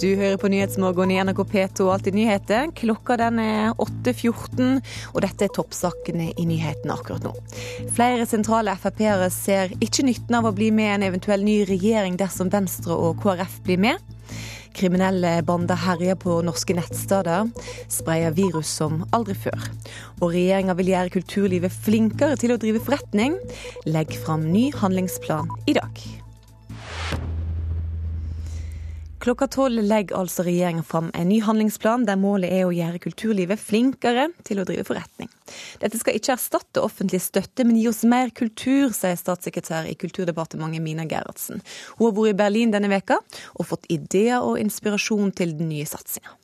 Du 0.00 0.14
hører 0.16 0.38
på 0.40 0.48
Nyhetsmorgen 0.48 1.10
i 1.12 1.18
NRK 1.20 1.42
P2 1.44 1.84
og 1.84 1.90
Alltid 1.92 2.14
nyheter. 2.16 2.70
Klokka 2.72 3.18
den 3.20 3.36
er 3.42 3.74
8.14, 3.84 4.78
og 5.12 5.18
dette 5.20 5.44
er 5.44 5.50
toppsakene 5.52 6.30
i 6.40 6.46
nyhetene 6.48 6.94
akkurat 6.94 7.26
nå. 7.26 7.34
Flere 7.92 8.24
sentrale 8.28 8.72
Frp-ere 8.80 9.28
ser 9.34 9.74
ikke 9.76 10.06
nytten 10.08 10.38
av 10.38 10.48
å 10.48 10.54
bli 10.56 10.70
med 10.72 10.88
i 10.88 10.94
en 10.94 11.04
eventuell 11.10 11.44
ny 11.44 11.58
regjering 11.68 12.16
dersom 12.16 12.48
Venstre 12.48 12.96
og 12.96 13.20
KrF 13.20 13.58
blir 13.66 13.82
med. 13.84 14.00
Kriminelle 14.72 15.34
bander 15.44 15.76
herjer 15.84 16.16
på 16.22 16.38
norske 16.48 16.78
nettsteder, 16.78 17.52
sprayer 17.92 18.32
virus 18.38 18.72
som 18.80 19.02
aldri 19.12 19.36
før. 19.42 19.68
Og 20.22 20.30
regjeringa 20.32 20.78
vil 20.80 20.94
gjøre 20.94 21.14
kulturlivet 21.18 21.76
flinkere 21.84 22.40
til 22.40 22.56
å 22.56 22.58
drive 22.62 22.80
forretning. 22.88 23.36
Legg 23.84 24.16
fram 24.24 24.48
ny 24.48 24.70
handlingsplan 24.80 25.52
i 25.68 25.76
dag. 25.76 26.04
Klokka 29.20 29.46
tolv 29.52 29.82
legger 29.84 30.16
altså 30.16 30.46
regjeringa 30.46 30.80
fram 30.86 31.10
en 31.12 31.28
ny 31.28 31.42
handlingsplan 31.44 32.06
der 32.08 32.16
målet 32.16 32.54
er 32.56 32.64
å 32.64 32.72
gjøre 32.72 33.02
kulturlivet 33.04 33.60
flinkere 33.60 34.30
til 34.48 34.62
å 34.62 34.64
drive 34.64 34.86
forretning. 34.88 35.28
Dette 35.82 36.00
skal 36.00 36.16
ikke 36.16 36.32
erstatte 36.38 36.80
offentlig 36.80 37.20
støtte, 37.20 37.66
men 37.68 37.76
gi 37.76 37.84
oss 37.90 38.00
mer 38.08 38.32
kultur, 38.32 38.94
sier 38.96 39.20
statssekretær 39.20 39.90
i 39.90 39.96
Kulturdepartementet 40.00 40.80
Mina 40.80 41.04
Gerhardsen. 41.10 41.60
Hun 41.98 42.06
har 42.06 42.16
vært 42.16 42.32
i 42.32 42.38
Berlin 42.40 42.72
denne 42.72 42.88
veka 42.88 43.20
og 43.20 43.68
fått 43.68 43.90
ideer 43.92 44.40
og 44.40 44.56
inspirasjon 44.62 45.36
til 45.36 45.52
den 45.58 45.68
nye 45.68 45.88
satsinga. 45.90 46.39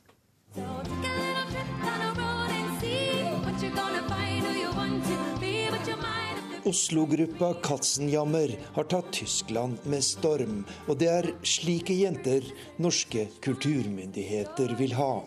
Oslo-gruppa 6.67 7.53
Katzenjammer 7.63 8.59
har 8.73 8.83
tatt 8.83 9.13
Tyskland 9.13 9.77
med 9.83 10.03
storm, 10.03 10.65
og 10.87 10.97
det 10.99 11.07
er 11.07 11.29
slike 11.47 11.95
jenter 11.95 12.43
norske 12.83 13.23
kulturmyndigheter 13.45 14.73
vil 14.75 14.97
ha. 14.97 15.23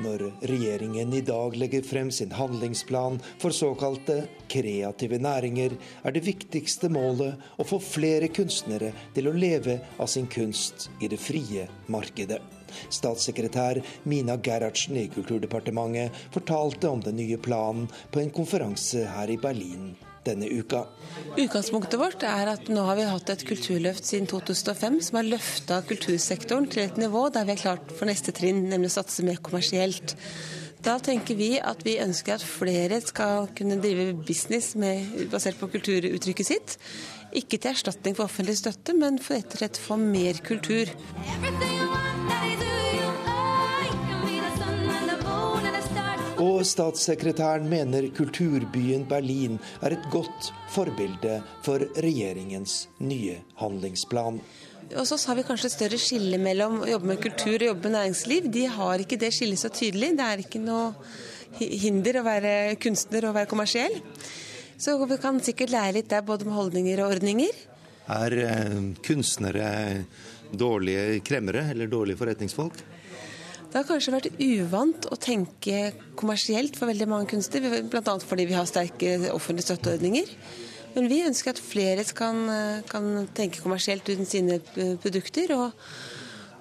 Når 0.00 0.24
regjeringen 0.48 1.12
i 1.12 1.20
dag 1.20 1.58
legger 1.60 1.84
frem 1.84 2.08
sin 2.10 2.32
handlingsplan 2.32 3.20
for 3.42 3.52
såkalte 3.52 4.22
kreative 4.48 5.20
næringer, 5.20 5.76
er 6.00 6.16
det 6.16 6.24
viktigste 6.24 6.88
målet 6.88 7.60
å 7.60 7.68
få 7.68 7.76
flere 7.84 8.32
kunstnere 8.32 8.94
til 9.12 9.28
å 9.28 9.36
leve 9.36 9.82
av 10.00 10.08
sin 10.08 10.32
kunst 10.32 10.88
i 11.04 11.12
det 11.12 11.20
frie 11.20 11.68
markedet. 11.92 12.40
Statssekretær 12.88 13.82
Mina 14.08 14.40
Gerhardsen 14.40 14.96
i 14.96 15.10
Kulturdepartementet 15.12 16.28
fortalte 16.32 16.88
om 16.88 17.04
den 17.04 17.20
nye 17.20 17.36
planen 17.36 17.90
på 18.14 18.24
en 18.24 18.32
konferanse 18.32 19.10
her 19.18 19.28
i 19.28 19.36
Berlin 19.42 19.90
denne 20.26 20.48
uka. 20.50 20.84
Utgangspunktet 21.38 22.00
vårt 22.00 22.24
er 22.26 22.52
at 22.52 22.70
nå 22.72 22.84
har 22.88 22.98
vi 22.98 23.08
hatt 23.08 23.32
et 23.32 23.44
kulturløft 23.48 24.06
siden 24.06 24.28
2005 24.30 25.00
som 25.08 25.20
har 25.20 25.28
løfta 25.28 25.80
kultursektoren 25.88 26.68
til 26.70 26.84
et 26.86 27.00
nivå 27.00 27.28
der 27.34 27.46
vi 27.48 27.56
er 27.56 27.62
klart 27.62 27.94
for 27.96 28.10
neste 28.10 28.34
trinn, 28.36 28.66
nemlig 28.70 28.92
å 28.92 28.98
satse 29.00 29.24
mer 29.26 29.40
kommersielt. 29.44 30.16
Da 30.80 30.96
tenker 31.04 31.36
vi 31.36 31.54
at 31.60 31.82
vi 31.84 31.98
ønsker 32.00 32.38
at 32.38 32.44
flere 32.46 33.02
skal 33.04 33.50
kunne 33.56 33.80
drive 33.82 34.14
business 34.24 34.72
med, 34.80 35.28
basert 35.32 35.60
på 35.60 35.68
kulturuttrykket 35.74 36.48
sitt. 36.48 36.78
Ikke 37.36 37.60
til 37.60 37.74
erstatning 37.74 38.16
for 38.16 38.26
offentlig 38.26 38.56
støtte, 38.62 38.96
men 38.96 39.20
for 39.22 39.36
rett 39.36 39.52
og 39.54 39.60
slett 39.60 39.82
få 39.84 40.00
mer 40.00 40.40
kultur. 40.46 40.90
Og 46.40 46.62
statssekretæren 46.64 47.66
mener 47.68 48.06
kulturbyen 48.16 49.04
Berlin 49.08 49.58
er 49.84 49.92
et 49.92 50.06
godt 50.12 50.50
forbilde 50.72 51.40
for 51.64 51.82
regjeringens 52.00 52.86
nye 53.04 53.36
handlingsplan. 53.60 54.40
Og 54.90 55.06
så 55.06 55.18
har 55.28 55.36
vi 55.38 55.44
kanskje 55.46 55.68
et 55.68 55.74
større 55.74 55.98
skille 56.00 56.38
mellom 56.40 56.80
å 56.80 56.88
jobbe 56.88 57.10
med 57.12 57.20
kultur 57.22 57.58
og 57.58 57.66
jobbe 57.68 57.90
med 57.90 57.96
næringsliv. 57.98 58.48
De 58.52 58.64
har 58.72 59.02
ikke 59.02 59.18
det 59.20 59.30
skillet 59.36 59.60
så 59.60 59.68
tydelig. 59.68 60.14
Det 60.18 60.26
er 60.26 60.42
ikke 60.42 60.62
noe 60.64 60.94
hinder 61.60 62.20
å 62.20 62.24
være 62.26 62.54
kunstner 62.80 63.28
og 63.28 63.36
være 63.36 63.50
kommersiell. 63.50 64.00
Så 64.80 64.96
vi 65.04 65.20
kan 65.20 65.42
sikkert 65.44 65.74
lære 65.74 65.98
litt 65.98 66.08
der, 66.08 66.24
både 66.24 66.48
med 66.48 66.56
holdninger 66.56 67.04
og 67.04 67.18
ordninger. 67.18 67.60
Er 68.10 68.38
eh, 68.46 68.78
kunstnere 69.04 69.68
dårlige 70.50 71.20
kremmere 71.26 71.68
eller 71.74 71.90
dårlige 71.90 72.18
forretningsfolk? 72.18 72.80
Det 73.70 73.78
har 73.78 73.86
kanskje 73.86 74.14
vært 74.16 74.32
uvant 74.42 75.06
å 75.14 75.18
tenke 75.20 75.92
kommersielt 76.18 76.74
for 76.78 76.90
veldig 76.90 77.06
mange 77.10 77.30
kunstnere, 77.30 77.84
bl.a. 77.86 78.16
fordi 78.18 78.48
vi 78.50 78.56
har 78.58 78.66
sterke 78.66 79.14
offentlige 79.30 79.70
støtteordninger. 79.70 80.32
Men 80.96 81.06
vi 81.06 81.20
ønsker 81.22 81.54
at 81.54 81.62
flere 81.62 82.02
kan, 82.18 82.42
kan 82.90 83.28
tenke 83.36 83.62
kommersielt 83.62 84.08
uten 84.10 84.26
sine 84.26 84.58
produkter. 84.98 85.54
og 85.54 85.70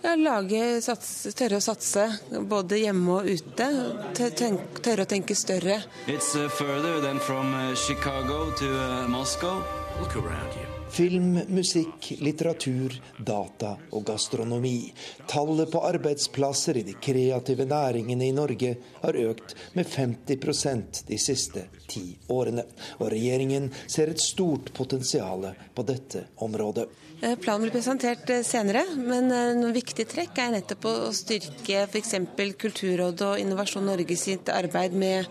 ja, 0.04 0.16
lage, 0.16 0.80
sats, 0.84 1.28
tørre 1.36 1.60
å 1.60 1.64
satse 1.64 2.06
både 2.48 2.80
hjemme 2.80 3.18
og 3.20 3.28
ute. 3.28 3.68
Tørre 4.16 5.04
å 5.04 5.10
tenke 5.10 5.36
større. 5.36 5.82
It's 6.08 6.36
uh, 6.36 6.48
further 6.48 7.02
than 7.02 7.20
from 7.20 7.54
uh, 7.54 7.76
Chicago 7.76 8.52
to 8.60 8.70
uh, 8.70 9.08
Moscow. 9.10 9.64
Look 10.00 10.16
around 10.16 10.54
you. 10.56 10.69
Film, 10.90 11.40
musikk, 11.48 12.14
litteratur, 12.20 12.96
data 13.18 13.76
og 13.94 14.06
gastronomi. 14.08 14.92
Tallet 15.30 15.72
på 15.72 15.82
arbeidsplasser 15.86 16.80
i 16.82 16.84
de 16.88 16.96
kreative 17.02 17.68
næringene 17.70 18.26
i 18.26 18.34
Norge 18.34 18.74
har 19.04 19.20
økt 19.22 19.54
med 19.78 19.86
50% 19.86 21.04
de 21.08 21.20
siste 21.22 21.68
ti 21.88 22.04
årene. 22.34 22.66
Og 23.00 23.12
regjeringen 23.14 23.70
ser 23.86 24.10
et 24.10 24.24
stort 24.24 24.74
potensial 24.74 25.52
på 25.76 25.86
dette 25.86 26.26
området. 26.42 26.90
Eh, 27.22 27.36
planen 27.36 27.68
blir 27.68 27.74
presentert 27.76 28.30
eh, 28.32 28.44
senere, 28.48 28.86
men 28.96 29.28
eh, 29.36 29.54
noen 29.58 29.76
viktige 29.76 30.08
trekk 30.08 30.38
er 30.40 30.54
nettopp 30.54 30.86
å 30.88 30.94
styrke 31.16 31.84
f.eks. 31.84 32.16
Kulturrådet 32.60 33.26
og 33.28 33.42
Innovasjon 33.42 33.84
Norge 33.86 34.16
sitt 34.18 34.48
arbeid 34.54 34.96
med, 34.96 35.28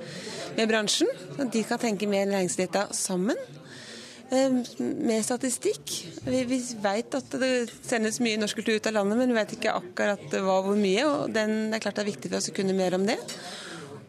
med 0.58 0.68
bransjen. 0.68 1.08
De 1.40 1.64
kan 1.64 1.80
tenke 1.80 2.10
mer 2.10 2.28
næringsrettet 2.28 2.92
sammen. 2.96 3.40
Ehm, 4.30 4.60
med 4.78 5.24
statistikk. 5.24 5.92
Vi, 6.26 6.42
vi 6.44 6.58
vet 6.84 7.14
at 7.16 7.36
det 7.40 7.70
sendes 7.80 8.20
mye 8.20 8.40
norsk 8.40 8.60
kultur 8.60 8.76
ut 8.76 8.90
av 8.90 8.98
landet, 8.98 9.20
men 9.20 9.32
vi 9.32 9.38
vet 9.38 9.54
ikke 9.56 9.76
akkurat 9.78 10.36
hva 10.36 10.58
hvor 10.66 10.76
mye. 10.76 11.06
og 11.08 11.32
den, 11.32 11.70
Det 11.70 11.78
er 11.78 11.84
klart 11.86 11.96
det 11.96 12.04
er 12.04 12.12
viktig 12.12 12.30
for 12.30 12.40
oss 12.40 12.50
å 12.52 12.56
kunne 12.58 12.76
mer 12.76 12.98
om 12.98 13.08
det. 13.08 13.16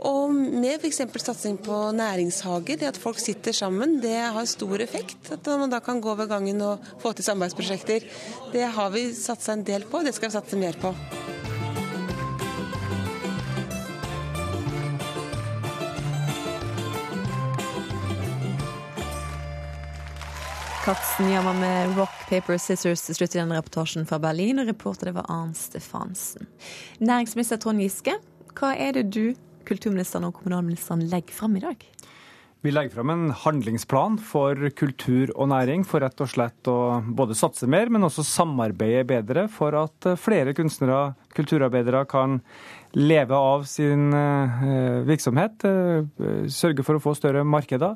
Og 0.09 0.31
med 0.31 0.79
f.eks. 0.79 1.01
satsing 1.23 1.57
på 1.63 1.77
næringshager, 1.95 2.79
det 2.79 2.91
at 2.91 2.99
folk 2.99 3.19
sitter 3.19 3.55
sammen, 3.55 3.99
det 4.03 4.15
har 4.15 4.45
stor 4.47 4.79
effekt. 4.83 5.31
At 5.31 5.47
man 5.59 5.71
da 5.71 5.79
kan 5.83 5.99
gå 6.01 6.11
over 6.11 6.27
gangen 6.27 6.61
og 6.63 6.85
få 7.03 7.13
til 7.13 7.27
samarbeidsprosjekter. 7.27 8.07
Det 8.53 8.67
har 8.75 8.95
vi 8.95 9.09
satsa 9.15 9.55
en 9.55 9.67
del 9.67 9.87
på, 9.87 10.03
det 10.03 10.15
skal 10.15 10.31
vi 10.31 10.39
satse 10.39 10.59
mer 10.59 10.79
på. 10.79 10.95
Katzenjammer 20.89 21.53
med 21.53 21.97
Rock, 21.97 22.13
Paper, 22.29 22.57
Scissors 22.57 23.03
til 23.05 23.13
slutt 23.13 23.35
i 23.35 23.37
denne 23.37 23.59
reportasjen 23.59 24.07
fra 24.09 24.17
Berlin, 24.17 24.57
og 24.57 24.71
reporter 24.71 25.11
det 25.11 25.11
var 25.19 25.27
Arnt 25.29 25.59
Stefansen. 25.59 26.47
Næringsminister 26.97 27.59
Trond 27.61 27.83
Giske, 27.83 28.15
hva 28.57 28.71
er 28.73 28.95
det 28.97 29.03
du, 29.13 29.35
kulturministeren 29.69 30.25
og 30.25 30.39
kommunalministeren 30.39 31.03
legger 31.11 31.35
fram 31.37 31.59
i 31.59 31.61
dag? 31.61 31.85
Vi 32.61 32.71
legger 32.71 32.91
fram 32.91 33.09
en 33.09 33.29
handlingsplan 33.31 34.17
for 34.19 34.65
kultur 34.75 35.29
og 35.39 35.47
næring, 35.47 35.85
for 35.87 36.03
rett 36.03 36.19
og 36.19 36.27
slett 36.27 36.67
å 36.67 36.99
både 37.15 37.37
satse 37.39 37.69
mer, 37.71 37.87
men 37.87 38.03
også 38.03 38.25
samarbeide 38.27 39.05
bedre 39.07 39.45
for 39.47 39.77
at 39.79 40.07
flere 40.19 40.51
kunstnere, 40.57 41.13
kulturarbeidere, 41.37 42.01
kan 42.11 42.41
leve 42.99 43.37
av 43.37 43.63
sin 43.69 44.09
eh, 44.11 44.65
virksomhet, 45.07 45.63
eh, 45.69 46.49
sørge 46.51 46.83
for 46.83 46.99
å 46.99 47.03
få 47.05 47.13
større 47.15 47.45
markeder, 47.47 47.95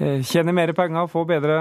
eh, 0.00 0.26
tjene 0.26 0.56
mer 0.58 0.74
penger, 0.74 1.06
få 1.12 1.22
bedre 1.30 1.60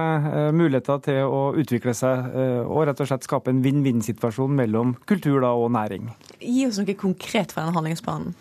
muligheter 0.55 1.05
til 1.05 1.21
å 1.29 1.43
utvikle 1.53 1.93
seg 1.93 2.33
og 2.65 2.81
rett 2.89 3.05
og 3.05 3.11
slett 3.11 3.29
skape 3.29 3.53
en 3.53 3.61
vinn-vinn-situasjon 3.61 4.57
mellom 4.57 4.97
kultur 5.05 5.45
og 5.53 5.69
næring. 5.77 6.09
Gi 6.41 6.65
oss 6.65 6.81
noe 6.81 6.97
konkret 6.97 7.53
fra 7.53 7.69
den 7.69 7.77
handlingsplanen. 7.77 8.33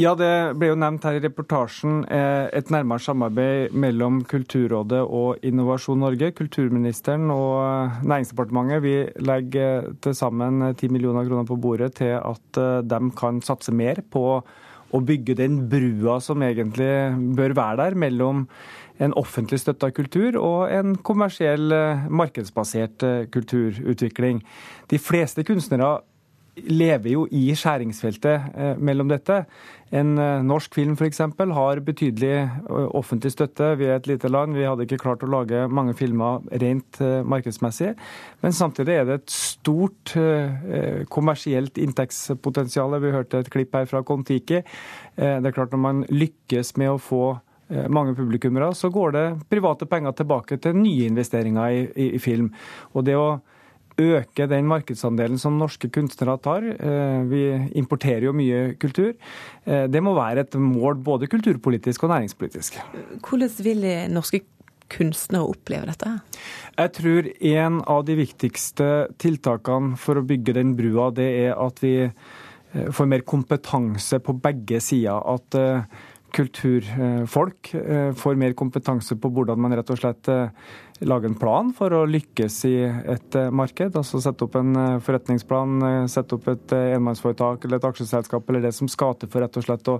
Ja, 0.00 0.14
det 0.16 0.56
ble 0.56 0.70
jo 0.70 0.76
nevnt 0.80 1.04
her 1.04 1.18
i 1.18 1.20
reportasjen 1.20 1.98
eh, 2.08 2.46
et 2.56 2.70
nærmere 2.72 3.02
samarbeid 3.04 3.74
mellom 3.76 4.22
Kulturrådet 4.24 5.02
og 5.04 5.42
Innovasjon 5.44 6.00
Norge. 6.00 6.30
Kulturministeren 6.32 7.26
og 7.28 7.58
eh, 7.60 7.98
Næringsdepartementet 8.08 8.80
vi 8.86 8.94
legger 9.20 9.90
til 10.00 10.14
sammen 10.16 10.64
10 10.70 10.88
millioner 10.94 11.28
kroner 11.28 11.44
på 11.44 11.58
bordet 11.60 11.90
til 11.98 12.14
at 12.16 12.60
eh, 12.62 12.78
de 12.88 13.00
kan 13.18 13.42
satse 13.44 13.74
mer 13.76 14.00
på 14.08 14.22
å 14.92 15.00
bygge 15.04 15.36
den 15.36 15.58
brua 15.68 16.16
som 16.24 16.40
egentlig 16.40 16.88
bør 17.36 17.52
være 17.58 17.82
der 17.82 17.98
mellom 18.00 18.46
en 19.02 19.12
offentlig 19.20 19.60
støtta 19.60 19.90
kultur 19.92 20.38
og 20.40 20.72
en 20.72 20.96
kommersiell, 21.04 21.68
markedsbasert 22.08 23.04
kulturutvikling. 23.32 24.40
De 24.88 25.00
fleste 25.00 25.44
kunstnere 25.48 25.98
lever 26.56 27.14
jo 27.14 27.22
i 27.32 27.46
skjæringsfeltet 27.56 28.48
eh, 28.52 28.72
mellom 28.76 29.08
dette. 29.08 29.38
En 29.92 30.16
eh, 30.20 30.42
norsk 30.44 30.74
film 30.76 30.96
f.eks. 30.98 31.22
har 31.56 31.80
betydelig 31.84 32.32
eh, 32.42 32.88
offentlig 32.92 33.32
støtte. 33.32 33.70
Vi 33.80 33.88
er 33.88 33.96
et 33.96 34.08
lite 34.10 34.28
land, 34.28 34.56
vi 34.56 34.66
hadde 34.68 34.84
ikke 34.84 35.00
klart 35.00 35.24
å 35.24 35.30
lage 35.32 35.64
mange 35.72 35.94
filmer 35.96 36.44
rent 36.60 37.00
markedsmessig. 37.00 37.94
Men 38.44 38.56
samtidig 38.56 38.98
er 38.98 39.08
det 39.08 39.20
et 39.20 39.32
stort 39.32 40.12
kommersielt 41.12 41.78
inntektspotensial. 41.80 42.98
Vi 43.00 43.14
hørte 43.14 43.40
et 43.40 43.50
klipp 43.52 43.74
her 43.76 43.88
fra 43.88 44.02
Kon-Tiki. 44.04 44.60
Det 45.16 45.48
er 45.48 45.54
klart 45.54 45.72
Når 45.72 45.80
man 45.80 46.04
lykkes 46.10 46.74
med 46.80 46.92
å 46.92 47.00
få 47.00 47.22
mange 47.88 48.12
publikummere, 48.14 48.72
så 48.76 48.90
går 48.92 49.14
det 49.14 49.24
private 49.48 49.86
penger 49.88 50.12
tilbake 50.18 50.58
til 50.60 50.76
nye 50.76 51.08
investeringer 51.08 51.72
i, 51.72 51.84
i, 51.96 52.08
i 52.18 52.20
film. 52.20 52.50
Og 52.92 53.06
det 53.06 53.16
å 53.16 53.40
øke 54.00 54.46
den 54.50 54.68
markedsandelen 54.70 55.40
som 55.40 55.58
norske 55.60 55.90
kunstnere 55.92 56.38
tar. 56.42 56.64
Eh, 56.72 57.20
vi 57.28 57.42
importerer 57.78 58.28
jo 58.28 58.36
mye 58.36 58.74
kultur. 58.80 59.12
Eh, 59.64 59.86
det 59.88 60.02
må 60.02 60.14
være 60.16 60.46
et 60.46 60.56
mål 60.56 60.96
både 61.04 61.28
kulturpolitisk 61.30 62.04
og 62.04 62.14
næringspolitisk. 62.14 62.78
Hvordan 63.20 63.64
vil 63.64 63.86
norske 64.12 64.42
kunstnere 64.92 65.48
oppleve 65.48 65.88
dette? 65.88 66.14
Jeg 66.76 66.92
tror 66.98 67.28
en 67.54 67.82
av 67.88 68.04
de 68.08 68.16
viktigste 68.18 68.88
tiltakene 69.22 69.96
for 70.00 70.20
å 70.20 70.26
bygge 70.26 70.56
den 70.58 70.74
brua, 70.76 71.10
det 71.14 71.28
er 71.46 71.54
at 71.56 71.80
vi 71.84 71.96
eh, 72.04 72.88
får 72.92 73.08
mer 73.08 73.24
kompetanse 73.28 74.20
på 74.24 74.36
begge 74.40 74.80
sider. 74.84 75.20
At 75.20 75.56
kulturfolk 76.32 77.74
får 78.16 78.38
mer 78.40 78.54
kompetanse 78.56 79.16
på 79.20 79.30
hvordan 79.32 79.60
man 79.60 79.76
rett 79.76 79.90
og 79.92 80.00
slett 80.00 80.30
lager 81.06 81.28
en 81.28 81.38
plan 81.38 81.70
for 81.74 81.94
å 81.94 82.02
lykkes 82.08 82.56
i 82.68 82.74
et 82.86 83.36
eh, 83.38 83.50
marked. 83.54 83.96
altså 83.98 84.20
Sette 84.22 84.46
opp 84.46 84.56
en 84.58 84.76
eh, 84.78 84.98
forretningsplan, 85.02 85.74
eh, 85.86 85.98
sette 86.10 86.36
opp 86.36 86.48
et 86.52 86.74
enmannsforetak 86.78 87.66
eller 87.66 87.80
et 87.80 87.88
aksjeselskap 87.88 88.48
eller 88.48 88.66
det 88.66 88.74
som 88.76 88.90
skal 88.90 89.16
til 89.18 89.30
for 89.32 89.44
rett 89.44 89.58
og 89.58 89.66
slett 89.66 89.90
å 89.90 89.98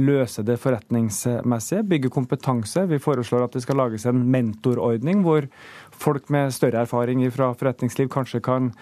løse 0.00 0.44
det 0.46 0.58
forretningsmessige. 0.60 1.86
Bygge 1.88 2.12
kompetanse. 2.12 2.84
Vi 2.90 3.00
foreslår 3.02 3.46
at 3.46 3.56
det 3.56 3.64
skal 3.64 3.80
lages 3.80 4.06
en 4.08 4.24
mentorordning 4.32 5.24
hvor 5.26 5.48
folk 5.92 6.28
med 6.32 6.52
større 6.54 6.84
erfaring 6.84 7.24
fra 7.32 7.52
forretningsliv 7.56 8.10
kanskje 8.12 8.42
kan 8.44 8.72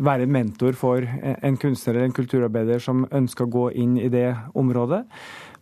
være 0.00 0.28
mentor 0.30 0.76
for 0.78 1.04
en 1.04 1.56
kunstner 1.60 1.96
eller 1.96 2.08
en 2.08 2.16
kulturarbeider 2.16 2.80
som 2.80 3.04
ønsker 3.12 3.44
å 3.44 3.52
gå 3.52 3.64
inn 3.82 3.98
i 4.00 4.08
det 4.12 4.28
området. 4.56 5.02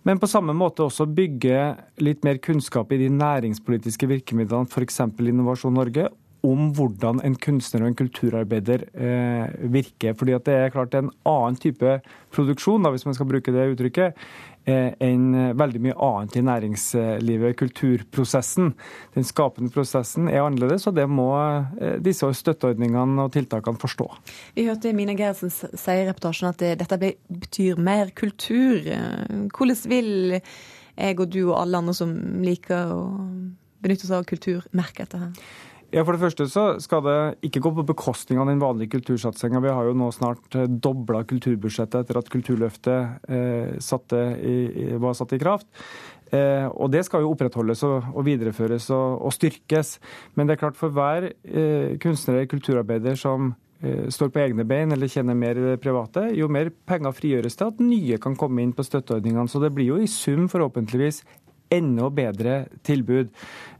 Men 0.08 0.16
på 0.16 0.28
samme 0.30 0.54
måte 0.56 0.86
også 0.86 1.04
bygge 1.12 1.74
litt 2.00 2.22
mer 2.24 2.38
kunnskap 2.40 2.94
i 2.96 3.00
de 3.02 3.10
næringspolitiske 3.12 4.08
virkemidlene, 4.08 4.64
f.eks. 4.64 5.02
Innovasjon 5.20 5.76
Norge, 5.76 6.06
om 6.46 6.68
hvordan 6.76 7.22
en 7.26 7.34
kunstner 7.42 7.82
og 7.82 7.90
en 7.90 7.98
kulturarbeider 7.98 8.84
eh, 8.94 9.56
virker. 9.72 10.14
Fordi 10.18 10.36
det 10.46 10.54
er 10.54 10.74
klart 10.74 10.94
en 10.94 11.10
annen 11.26 11.58
type 11.58 11.98
produksjon, 12.34 12.84
da, 12.84 12.92
hvis 12.94 13.06
man 13.08 13.16
skal 13.18 13.30
bruke 13.30 13.54
det 13.54 13.70
uttrykket, 13.72 14.14
Eh, 14.68 14.90
enn 15.00 15.28
eh, 15.32 15.54
veldig 15.56 15.80
mye 15.80 15.96
annet 16.04 16.34
i 16.36 16.42
næringslivet. 16.44 17.56
Kulturprosessen, 17.56 18.74
den 19.14 19.24
skapende 19.24 19.72
prosessen, 19.72 20.28
er 20.28 20.42
annerledes, 20.44 20.84
og 20.90 20.96
det 20.98 21.06
må 21.08 21.30
eh, 21.80 21.96
disse 22.04 22.28
støtteordningene 22.36 23.24
og 23.24 23.32
tiltakene 23.32 23.80
forstå. 23.80 24.08
Vi 24.58 24.66
hørte 24.68 24.92
Mina 24.96 25.14
Gerhardsen 25.16 25.52
si 25.54 25.94
i 25.94 26.04
reportasjen 26.08 26.50
at 26.50 26.66
dette 26.82 26.98
betyr 27.00 27.80
mer 27.80 28.12
kultur. 28.18 28.84
Hvordan 29.56 29.80
vil 29.88 30.12
jeg 30.36 31.16
og 31.16 31.32
du 31.32 31.40
og 31.46 31.56
alle 31.62 31.80
andre 31.80 31.96
som 31.96 32.12
liker 32.44 32.92
å 32.92 33.00
benytte 33.80 34.08
seg 34.08 34.18
av 34.18 34.28
kultur, 34.28 34.68
merke 34.76 35.06
dette 35.06 35.22
her? 35.22 35.48
Ja, 35.88 36.02
For 36.04 36.12
det 36.12 36.20
første 36.20 36.44
så 36.52 36.62
skal 36.84 37.00
det 37.06 37.20
ikke 37.48 37.62
gå 37.64 37.70
på 37.78 37.86
bekostning 37.88 38.36
av 38.42 38.50
den 38.50 38.60
vanlige 38.60 38.92
kultursatsinga. 38.98 39.62
Vi 39.64 39.72
har 39.72 39.86
jo 39.88 39.94
nå 39.96 40.10
snart 40.12 40.52
eh, 40.58 40.68
dobla 40.68 41.22
kulturbudsjettet 41.24 42.02
etter 42.02 42.18
at 42.20 42.28
Kulturløftet 42.28 43.24
eh, 43.32 44.34
i, 44.36 44.58
var 45.00 45.16
satt 45.16 45.32
i 45.32 45.40
kraft. 45.40 45.70
Eh, 46.28 46.66
og 46.68 46.92
Det 46.92 47.06
skal 47.08 47.24
jo 47.24 47.32
opprettholdes 47.32 47.86
og, 47.88 48.10
og 48.12 48.26
videreføres 48.28 48.90
og, 48.92 49.24
og, 49.24 49.32
styrkes. 49.32 49.96
Men 50.36 50.46
det 50.46 50.58
er 50.58 50.62
klart 50.66 50.76
for 50.76 50.92
hver 50.92 51.30
eh, 51.32 51.96
kunstner 52.02 52.36
eller 52.36 52.52
kulturarbeider 52.52 53.16
som 53.16 53.54
eh, 53.80 54.10
står 54.12 54.34
på 54.34 54.44
egne 54.44 54.68
bein 54.68 54.92
eller 54.92 55.08
kjenner 55.08 55.40
mer 55.40 55.78
private, 55.80 56.28
jo 56.36 56.52
mer 56.52 56.68
penger 56.84 57.16
frigjøres 57.16 57.56
til 57.56 57.72
at 57.72 57.80
nye 57.80 58.20
kan 58.20 58.36
komme 58.36 58.60
inn 58.60 58.76
på 58.76 58.84
støtteordningene. 58.84 59.48
Så 59.48 59.64
det 59.64 59.72
blir 59.72 59.94
jo 59.94 60.02
i 60.04 60.10
sum 60.10 60.50
forhåpentligvis 60.52 61.24
enda 61.70 62.08
bedre 62.10 62.60
tilbud. 62.86 63.32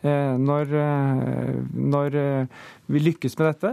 Eh, 0.02 0.35
når, 0.38 0.75
eh, 0.78 1.54
når 1.75 2.14
eh, 2.14 2.66
vi 2.87 3.00
lykkes 3.02 3.35
med 3.38 3.49
dette, 3.49 3.73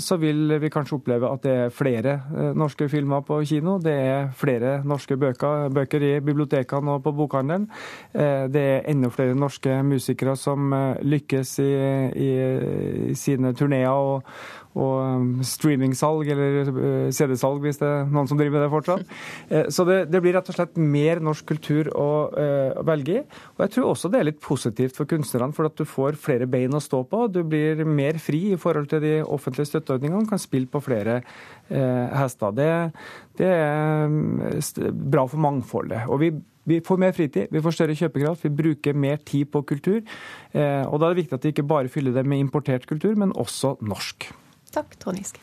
så 0.00 0.16
vil 0.18 0.56
vi 0.58 0.70
kanskje 0.72 0.96
oppleve 0.96 1.28
at 1.30 1.42
det 1.44 1.50
er 1.52 1.74
flere 1.74 2.14
norske 2.58 2.88
filmer 2.90 3.20
på 3.22 3.36
kino. 3.46 3.76
Det 3.78 3.92
er 3.92 4.30
flere 4.34 4.80
norske 4.82 5.14
bøker, 5.20 5.68
bøker 5.70 6.02
i 6.02 6.12
bibliotekene 6.24 6.96
og 6.96 7.04
på 7.04 7.12
bokhandelen. 7.14 7.68
Det 8.50 8.62
er 8.62 8.88
enda 8.90 9.12
flere 9.14 9.36
norske 9.38 9.76
musikere 9.86 10.34
som 10.40 10.72
lykkes 11.04 11.52
i, 11.62 11.68
i, 12.24 13.14
sine 13.14 13.52
turneer 13.54 13.92
og, 13.92 14.24
og 14.78 15.00
um, 15.02 15.30
streamingsalg 15.42 16.28
eller 16.30 16.68
uh, 16.70 17.08
CD-salg, 17.10 17.58
hvis 17.64 17.80
det 17.80 17.88
er 17.88 18.10
noen 18.10 18.28
som 18.30 18.38
driver 18.38 18.58
med 18.58 18.66
det 18.66 18.72
fortsatt. 18.74 19.06
Eh, 19.50 19.66
så 19.72 19.82
det, 19.86 20.04
det 20.12 20.20
blir 20.22 20.34
rett 20.36 20.46
og 20.50 20.54
slett 20.54 20.76
mer 20.78 21.18
norsk 21.24 21.46
kultur 21.48 21.88
å, 21.96 22.08
uh, 22.30 22.78
å, 22.78 22.82
velge 22.86 23.16
i. 23.18 23.22
Og 23.56 23.62
jeg 23.64 23.72
tror 23.74 23.88
også 23.88 24.10
det 24.12 24.20
er 24.20 24.26
litt 24.28 24.40
positivt 24.42 24.98
for 24.98 25.08
kunstnerne, 25.10 25.54
for 25.56 25.66
at 25.66 25.78
du 25.78 25.86
får 25.88 26.18
flere 26.20 26.46
bein 26.50 26.76
å 26.76 26.82
stå 26.82 27.00
på. 27.08 27.24
Du 27.32 27.40
blir 27.46 27.80
mer 27.88 28.20
fri 28.22 28.52
i 28.54 28.58
forhold 28.60 28.90
til 28.92 29.02
de 29.02 29.14
offentlige 29.24 29.72
støtteordningene, 29.72 30.28
kan 30.30 30.42
spille 30.42 30.70
på 30.70 30.82
flere 30.84 31.20
eh, 31.20 32.12
hester. 32.14 32.54
Det, 32.54 32.68
det, 33.40 33.48
er 33.48 34.06
um, 34.06 34.44
bra 35.10 35.24
for 35.30 35.42
mangfoldet. 35.42 36.04
Og 36.08 36.22
vi 36.22 36.32
vi 36.70 36.76
får 36.86 37.00
mer 37.00 37.14
fritid, 37.16 37.48
vi 37.50 37.62
får 37.64 37.74
større 37.74 37.96
kjøpekraft, 37.98 38.44
vi 38.44 38.50
bruker 38.54 38.94
mer 38.94 39.16
tid 39.26 39.48
på 39.50 39.64
kultur. 39.66 40.04
og 40.52 41.00
Da 41.00 41.08
er 41.08 41.08
det 41.08 41.22
viktig 41.22 41.38
at 41.38 41.48
vi 41.48 41.54
ikke 41.54 41.66
bare 41.66 41.90
fyller 41.90 42.14
det 42.14 42.22
med 42.28 42.44
importert 42.44 42.86
kultur, 42.86 43.16
men 43.18 43.32
også 43.32 43.72
norsk. 43.80 44.28
Takk, 44.70 44.98
Trond 44.98 45.18
Giske. 45.18 45.40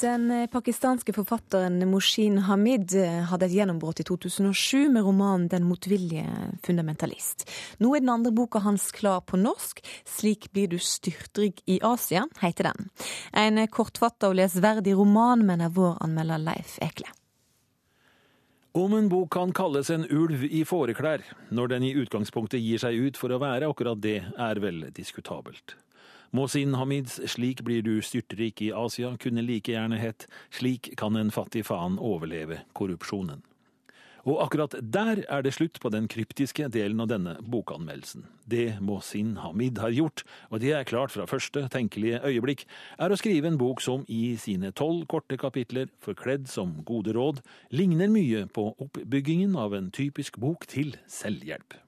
Den 0.00 0.48
pakistanske 0.48 1.12
forfatteren 1.12 1.82
Moshin 1.90 2.38
Hamid 2.46 2.94
hadde 3.28 3.44
et 3.50 3.52
gjennombrudd 3.52 4.00
i 4.00 4.06
2007 4.08 4.88
med 4.94 5.04
romanen 5.04 5.48
'Den 5.48 5.68
motvillige 5.68 6.24
fundamentalist'. 6.64 7.44
Nå 7.84 7.92
er 7.94 8.00
den 8.00 8.08
andre 8.08 8.32
boka 8.32 8.64
hans 8.64 8.90
klar 8.96 9.20
på 9.20 9.36
norsk. 9.36 9.84
'Slik 10.06 10.52
blir 10.52 10.68
du 10.72 10.78
styrtrik 10.78 11.60
i 11.66 11.80
Asia', 11.82 12.24
heter 12.40 12.72
den. 12.72 12.90
En 13.34 13.68
kortfatta 13.68 14.28
og 14.28 14.36
lesverdig 14.40 14.96
roman, 14.96 15.44
mener 15.44 15.68
vår 15.68 15.98
anmelder 16.00 16.38
Leif 16.38 16.78
Ekle. 16.80 17.19
Om 18.72 18.92
en 18.94 19.08
bok 19.08 19.32
kan 19.34 19.50
kalles 19.52 19.88
en 19.90 20.04
ulv 20.14 20.44
i 20.46 20.60
fåreklær, 20.62 21.24
når 21.50 21.72
den 21.72 21.84
i 21.88 21.94
utgangspunktet 21.98 22.62
gir 22.62 22.78
seg 22.78 22.94
ut 23.02 23.16
for 23.18 23.34
å 23.34 23.40
være 23.42 23.66
akkurat 23.66 23.98
det, 23.98 24.20
er 24.38 24.60
vel 24.62 24.84
diskutabelt. 24.94 25.74
Mohsin 26.30 26.76
Hamids 26.78 27.18
Slik 27.32 27.64
blir 27.66 27.82
du 27.82 27.96
styrtrik 27.98 28.62
i 28.62 28.70
Asia 28.70 29.16
kunne 29.18 29.42
like 29.42 29.74
gjerne 29.74 29.98
hett 29.98 30.28
Slik 30.54 30.92
kan 31.00 31.18
en 31.18 31.34
fattig 31.34 31.64
faen 31.66 31.98
overleve 31.98 32.60
korrupsjonen. 32.78 33.42
Og 34.28 34.40
akkurat 34.44 34.74
der 34.82 35.22
er 35.28 35.42
det 35.42 35.54
slutt 35.56 35.80
på 35.80 35.90
den 35.92 36.08
kryptiske 36.10 36.68
delen 36.72 37.00
av 37.00 37.08
denne 37.12 37.36
bokanmeldelsen. 37.40 38.26
Det 38.44 38.80
Mohsin 38.84 39.36
Hamid 39.40 39.78
har 39.80 39.94
gjort, 39.94 40.24
og 40.50 40.60
det 40.60 40.74
er 40.76 40.88
klart 40.88 41.14
fra 41.14 41.26
første 41.30 41.66
tenkelige 41.72 42.20
øyeblikk, 42.26 42.66
er 42.98 43.12
å 43.12 43.18
skrive 43.20 43.48
en 43.48 43.60
bok 43.60 43.80
som 43.80 44.04
i 44.08 44.36
sine 44.40 44.72
tolv 44.76 45.06
korte 45.10 45.38
kapitler, 45.40 45.88
forkledd 46.04 46.48
som 46.52 46.80
gode 46.84 47.14
råd, 47.16 47.40
ligner 47.72 48.12
mye 48.12 48.46
på 48.52 48.70
oppbyggingen 48.76 49.56
av 49.56 49.76
en 49.78 49.92
typisk 49.94 50.40
bok 50.42 50.68
til 50.68 50.96
selvhjelp. 51.08 51.78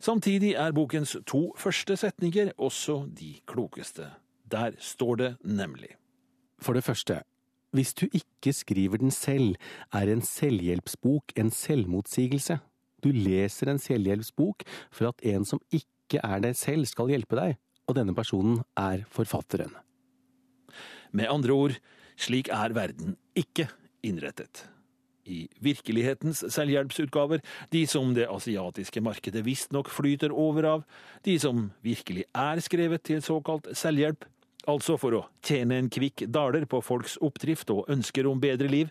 Samtidig 0.00 0.54
er 0.56 0.72
bokens 0.72 1.12
to 1.28 1.50
første 1.60 1.96
setninger 2.00 2.54
også 2.56 3.02
de 3.18 3.34
klokeste. 3.46 4.08
Der 4.50 4.72
står 4.80 5.16
det 5.20 5.34
nemlig. 5.44 5.92
For 6.60 6.72
det 6.72 6.84
første, 6.84 7.20
hvis 7.76 7.92
du 7.94 8.06
ikke 8.10 8.52
skriver 8.56 9.00
den 9.02 9.12
selv, 9.14 9.54
er 9.92 10.10
en 10.10 10.22
selvhjelpsbok 10.24 11.34
en 11.38 11.52
selvmotsigelse. 11.54 12.58
Du 13.04 13.10
leser 13.14 13.70
en 13.70 13.80
selvhjelpsbok 13.80 14.64
for 14.90 15.10
at 15.10 15.22
en 15.26 15.46
som 15.48 15.62
ikke 15.72 16.20
er 16.22 16.42
deg 16.42 16.56
selv, 16.58 16.88
skal 16.90 17.12
hjelpe 17.12 17.38
deg, 17.38 17.56
og 17.86 17.96
denne 17.98 18.14
personen 18.16 18.60
er 18.78 19.06
forfatteren. 19.10 19.72
Med 21.14 21.30
andre 21.30 21.54
ord, 21.54 21.78
slik 22.20 22.50
er 22.54 22.74
verden 22.76 23.16
ikke 23.38 23.68
innrettet. 24.06 24.66
I 25.30 25.44
virkelighetens 25.62 26.42
selvhjelpsutgaver, 26.50 27.42
de 27.70 27.84
som 27.86 28.14
det 28.16 28.26
asiatiske 28.30 29.02
markedet 29.04 29.44
visstnok 29.46 29.90
flyter 29.92 30.32
over 30.34 30.66
av, 30.66 30.84
de 31.24 31.36
som 31.38 31.68
virkelig 31.84 32.24
er 32.34 32.62
skrevet 32.64 33.04
til 33.06 33.22
såkalt 33.22 33.68
selvhjelp, 33.78 34.24
altså 34.68 34.96
for 35.00 35.16
å 35.16 35.22
tjene 35.46 35.78
en 35.80 35.90
kvikk 35.92 36.26
daler 36.28 36.66
på 36.68 36.82
folks 36.84 37.16
oppdrift 37.24 37.70
og 37.72 37.88
ønsker 37.92 38.28
om 38.28 38.40
bedre 38.42 38.68
liv, 38.68 38.90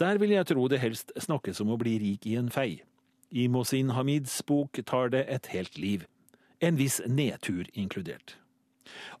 der 0.00 0.20
vil 0.20 0.34
jeg 0.34 0.48
tro 0.52 0.68
det 0.68 0.80
helst 0.80 1.12
snakkes 1.18 1.60
om 1.60 1.74
å 1.74 1.80
bli 1.80 1.98
rik 2.00 2.26
i 2.26 2.36
en 2.40 2.50
fei. 2.52 2.82
I 3.30 3.46
Mohsin 3.48 3.92
Hamids 3.94 4.40
bok 4.46 4.80
tar 4.86 5.12
det 5.14 5.26
et 5.30 5.50
helt 5.54 5.78
liv, 5.78 6.06
en 6.60 6.78
viss 6.80 7.00
nedtur 7.06 7.68
inkludert. 7.74 8.36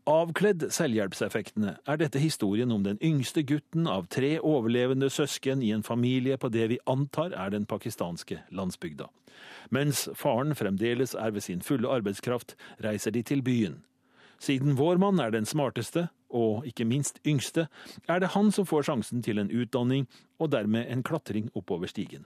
Avkledd 0.08 0.64
selvhjelpseffektene 0.74 1.76
er 1.86 1.98
dette 2.00 2.18
historien 2.18 2.72
om 2.74 2.82
den 2.82 2.98
yngste 3.04 3.44
gutten 3.46 3.86
av 3.86 4.08
tre 4.10 4.32
overlevende 4.40 5.10
søsken 5.12 5.62
i 5.62 5.70
en 5.76 5.84
familie 5.86 6.38
på 6.40 6.50
det 6.50 6.66
vi 6.72 6.80
antar 6.90 7.36
er 7.36 7.52
den 7.54 7.68
pakistanske 7.70 8.40
landsbygda. 8.50 9.06
Mens 9.70 10.08
faren 10.18 10.56
fremdeles 10.58 11.14
er 11.14 11.30
ved 11.36 11.46
sin 11.46 11.62
fulle 11.62 11.88
arbeidskraft, 11.88 12.56
reiser 12.82 13.14
de 13.14 13.22
til 13.22 13.44
byen, 13.46 13.78
siden 14.40 14.76
vår 14.78 15.00
mann 15.02 15.20
er 15.20 15.32
den 15.34 15.46
smarteste, 15.46 16.08
og 16.30 16.66
ikke 16.66 16.86
minst 16.86 17.18
yngste, 17.26 17.66
er 18.08 18.20
det 18.22 18.32
han 18.36 18.52
som 18.54 18.66
får 18.66 18.86
sjansen 18.88 19.22
til 19.22 19.40
en 19.42 19.50
utdanning 19.50 20.06
og 20.38 20.52
dermed 20.54 20.86
en 20.88 21.02
klatring 21.06 21.50
oppover 21.58 21.90
stigen. 21.90 22.24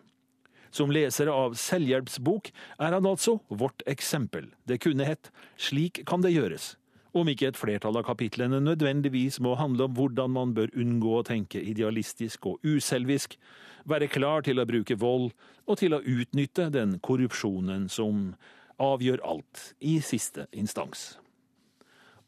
Som 0.74 0.90
leser 0.90 1.30
av 1.30 1.54
selvhjelpsbok 1.58 2.50
er 2.82 2.96
han 2.96 3.06
altså 3.06 3.38
vårt 3.48 3.84
eksempel. 3.86 4.48
Det 4.66 4.80
kunne 4.82 5.06
hett 5.06 5.30
Slik 5.56 6.02
kan 6.08 6.24
det 6.24 6.34
gjøres. 6.34 6.74
Om 7.14 7.30
ikke 7.30 7.52
et 7.52 7.58
flertall 7.58 7.94
av 8.00 8.08
kapitlene 8.08 8.58
nødvendigvis 8.58 9.38
må 9.38 9.54
handle 9.54 9.86
om 9.86 9.94
hvordan 9.94 10.32
man 10.34 10.54
bør 10.56 10.72
unngå 10.74 11.12
å 11.20 11.26
tenke 11.26 11.62
idealistisk 11.62 12.48
og 12.50 12.66
uselvisk, 12.66 13.36
være 13.86 14.10
klar 14.10 14.42
til 14.42 14.58
å 14.58 14.66
bruke 14.66 14.98
vold 14.98 15.30
og 15.68 15.78
til 15.78 15.94
å 15.94 16.02
utnytte 16.02 16.72
den 16.74 16.98
korrupsjonen 16.98 17.86
som 17.86 18.32
avgjør 18.82 19.22
alt 19.22 19.68
i 19.78 20.00
siste 20.02 20.48
instans. 20.50 21.12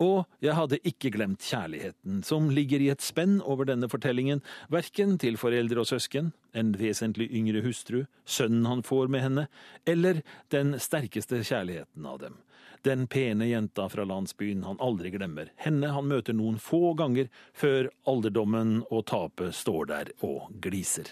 Og 0.02 0.26
jeg 0.44 0.56
hadde 0.58 0.80
ikke 0.84 1.10
glemt 1.14 1.44
kjærligheten, 1.46 2.20
som 2.26 2.50
ligger 2.52 2.82
i 2.84 2.90
et 2.92 3.04
spenn 3.04 3.38
over 3.40 3.68
denne 3.68 3.88
fortellingen, 3.88 4.42
verken 4.72 5.16
til 5.22 5.38
foreldre 5.40 5.80
og 5.82 5.88
søsken, 5.88 6.32
en 6.52 6.74
vesentlig 6.76 7.30
yngre 7.32 7.62
hustru, 7.64 8.02
sønnen 8.24 8.68
han 8.68 8.84
får 8.84 9.08
med 9.12 9.24
henne, 9.24 9.46
eller 9.88 10.20
den 10.52 10.76
sterkeste 10.82 11.40
kjærligheten 11.40 12.08
av 12.08 12.20
dem. 12.20 12.36
Den 12.84 13.06
pene 13.10 13.48
jenta 13.48 13.88
fra 13.88 14.04
landsbyen 14.06 14.66
han 14.68 14.80
aldri 14.84 15.10
glemmer, 15.16 15.48
henne 15.58 15.90
han 15.96 16.06
møter 16.12 16.36
noen 16.36 16.60
få 16.62 16.92
ganger 16.98 17.32
før 17.56 17.88
alderdommen 18.06 18.82
og 18.90 19.06
tapet 19.10 19.56
står 19.56 19.88
der 19.90 20.12
og 20.26 20.52
gliser. 20.62 21.08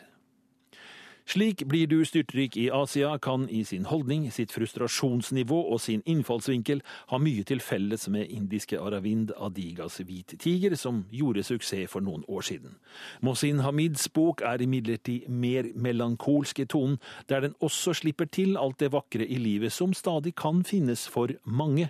Slik 1.25 1.63
blir 1.65 1.87
du 1.89 2.03
styrtrik 2.05 2.57
i 2.61 2.67
Asia 2.71 3.15
kan 3.19 3.47
i 3.49 3.63
sin 3.65 3.87
holdning, 3.89 4.27
sitt 4.33 4.53
frustrasjonsnivå 4.53 5.57
og 5.73 5.81
sin 5.81 6.03
innfallsvinkel 6.05 6.83
ha 7.09 7.19
mye 7.19 7.47
til 7.49 7.63
felles 7.65 8.05
med 8.13 8.29
indiske 8.29 8.77
Aravind 8.77 9.33
Adigas 9.41 9.97
Hvit 10.05 10.37
tiger, 10.43 10.77
som 10.77 11.07
gjorde 11.09 11.47
suksess 11.49 11.89
for 11.95 12.05
noen 12.05 12.27
år 12.29 12.45
siden. 12.45 12.77
Mohsin 13.25 13.65
Hamids 13.65 14.05
bok 14.13 14.45
er 14.45 14.61
imidlertid 14.61 15.31
mer 15.33 15.73
melankolsk 15.73 16.61
i 16.61 16.69
tonen, 16.69 17.01
der 17.33 17.49
den 17.49 17.57
også 17.65 17.97
slipper 17.97 18.29
til 18.29 18.59
alt 18.61 18.85
det 18.85 18.93
vakre 18.93 19.25
i 19.25 19.41
livet 19.41 19.73
som 19.73 19.97
stadig 19.97 20.37
kan 20.37 20.61
finnes 20.61 21.09
for 21.09 21.33
mange, 21.49 21.89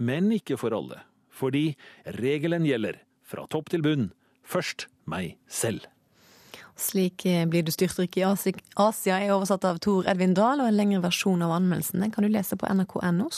men 0.00 0.32
ikke 0.32 0.56
for 0.56 0.72
alle. 0.72 1.04
Fordi 1.28 1.76
regelen 2.16 2.64
gjelder, 2.64 3.04
fra 3.22 3.44
topp 3.44 3.68
til 3.70 3.84
bunn, 3.84 4.12
først 4.40 4.88
meg 5.04 5.36
selv. 5.46 5.84
Slik 6.80 7.26
eh, 7.26 7.44
blir 7.46 7.62
du 7.62 7.72
styrtrik 7.74 8.16
i 8.16 8.24
Asia 8.24 9.18
er 9.20 9.34
oversatt 9.34 9.66
av 9.68 9.82
Tor 9.84 10.08
Edvin 10.08 10.32
Dahl, 10.34 10.62
og 10.62 10.70
en 10.70 10.78
lengre 10.78 11.02
versjon 11.04 11.44
av 11.44 11.52
anmeldelsen 11.58 12.08
kan 12.14 12.24
du 12.24 12.32
lese 12.32 12.56
på 12.56 12.70
nrk.no 12.70 13.28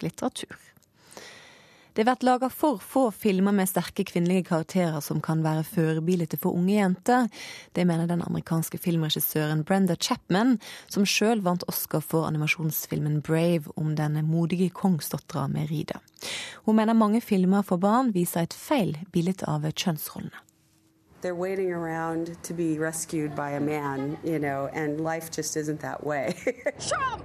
litteratur. 0.00 0.56
Det 1.98 2.04
blir 2.06 2.22
laga 2.22 2.46
for 2.48 2.78
få 2.78 3.08
filmer 3.10 3.52
med 3.52 3.66
sterke 3.66 4.04
kvinnelige 4.06 4.44
karakterer 4.52 5.00
som 5.02 5.18
kan 5.20 5.42
være 5.42 5.64
forbilder 5.66 6.38
for 6.38 6.54
unge 6.54 6.76
jenter. 6.76 7.26
Det 7.74 7.84
mener 7.84 8.06
den 8.06 8.22
amerikanske 8.22 8.78
filmregissøren 8.78 9.64
Brenda 9.66 9.96
Chapman, 9.96 10.60
som 10.86 11.02
sjøl 11.02 11.42
vant 11.42 11.66
Oscar 11.66 12.00
for 12.00 12.30
animasjonsfilmen 12.30 13.18
Brave 13.26 13.74
om 13.74 13.96
den 13.98 14.22
modige 14.30 14.70
kongsdattera 14.70 15.48
Merida. 15.50 15.98
Hun 16.64 16.78
mener 16.78 16.94
mange 16.94 17.20
filmer 17.20 17.66
for 17.66 17.82
barn 17.82 18.14
viser 18.14 18.46
et 18.46 18.54
feil 18.54 18.94
bilde 19.10 19.42
av 19.50 19.66
kjønnsrollene. 19.66 20.47
They're 21.20 21.34
waiting 21.34 21.72
around 21.72 22.36
to 22.42 22.54
be 22.54 22.78
rescued 22.78 23.34
by 23.34 23.50
a 23.50 23.60
man, 23.60 24.18
you 24.24 24.38
know, 24.38 24.68
and 24.72 25.00
life 25.00 25.30
just 25.30 25.56
isn't 25.56 25.80
that 25.80 26.04
way. 26.04 26.34
Trump! 26.88 27.24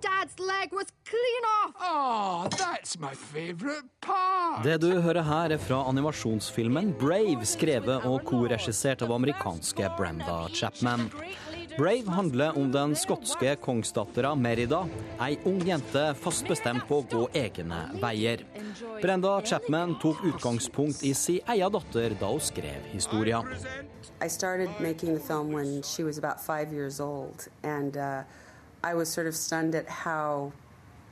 Dad's 0.00 0.38
leg 0.38 0.72
was 0.72 0.86
clean 1.04 1.44
off! 1.58 1.74
Oh, 1.80 2.48
that's 2.58 2.98
my 2.98 3.14
favorite 3.14 3.84
part! 4.00 4.64
Det 4.64 4.80
du 4.80 5.00
hører 5.00 5.22
her, 5.22 5.50
er 5.50 5.58
fra 5.58 5.84
animasjonsfilmen 5.88 6.92
Brave, 6.98 7.46
skrevet 7.46 8.06
og 8.06 8.24
korregissert 8.26 9.02
av 9.02 9.12
amerikanske 9.12 9.90
Brenda 9.98 10.48
Chapman. 10.54 11.10
Brave 11.78 12.08
handler 12.08 12.58
om 12.58 12.72
den 12.72 12.96
skotske 12.96 13.54
kongsdattera 13.56 14.34
Merida, 14.34 14.82
ei 15.20 15.38
ung 15.48 15.62
jente 15.64 16.02
fast 16.20 16.48
bestemt 16.48 16.84
på 16.88 16.98
å 17.00 17.06
gå 17.08 17.22
egne 17.38 17.78
veier. 18.02 18.44
Brenda 19.00 19.38
Chapman 19.46 19.94
tok 20.02 20.20
utgangspunkt 20.28 21.02
i 21.02 21.14
sin 21.16 21.40
egen 21.54 21.72
datter 21.72 22.16
da 22.20 22.28
hun 22.28 22.44
skrev 22.44 22.90
historia. 22.92 23.40
I 24.20 24.28
started 24.28 24.70
making 24.80 25.14
the 25.14 25.20
film 25.20 25.52
when 25.52 25.82
she 25.82 26.04
was 26.04 26.18
about 26.18 26.40
five 26.40 26.72
years 26.72 27.00
old, 27.00 27.48
and 27.62 27.96
uh, 27.96 28.22
I 28.84 28.94
was 28.94 29.08
sort 29.08 29.26
of 29.26 29.34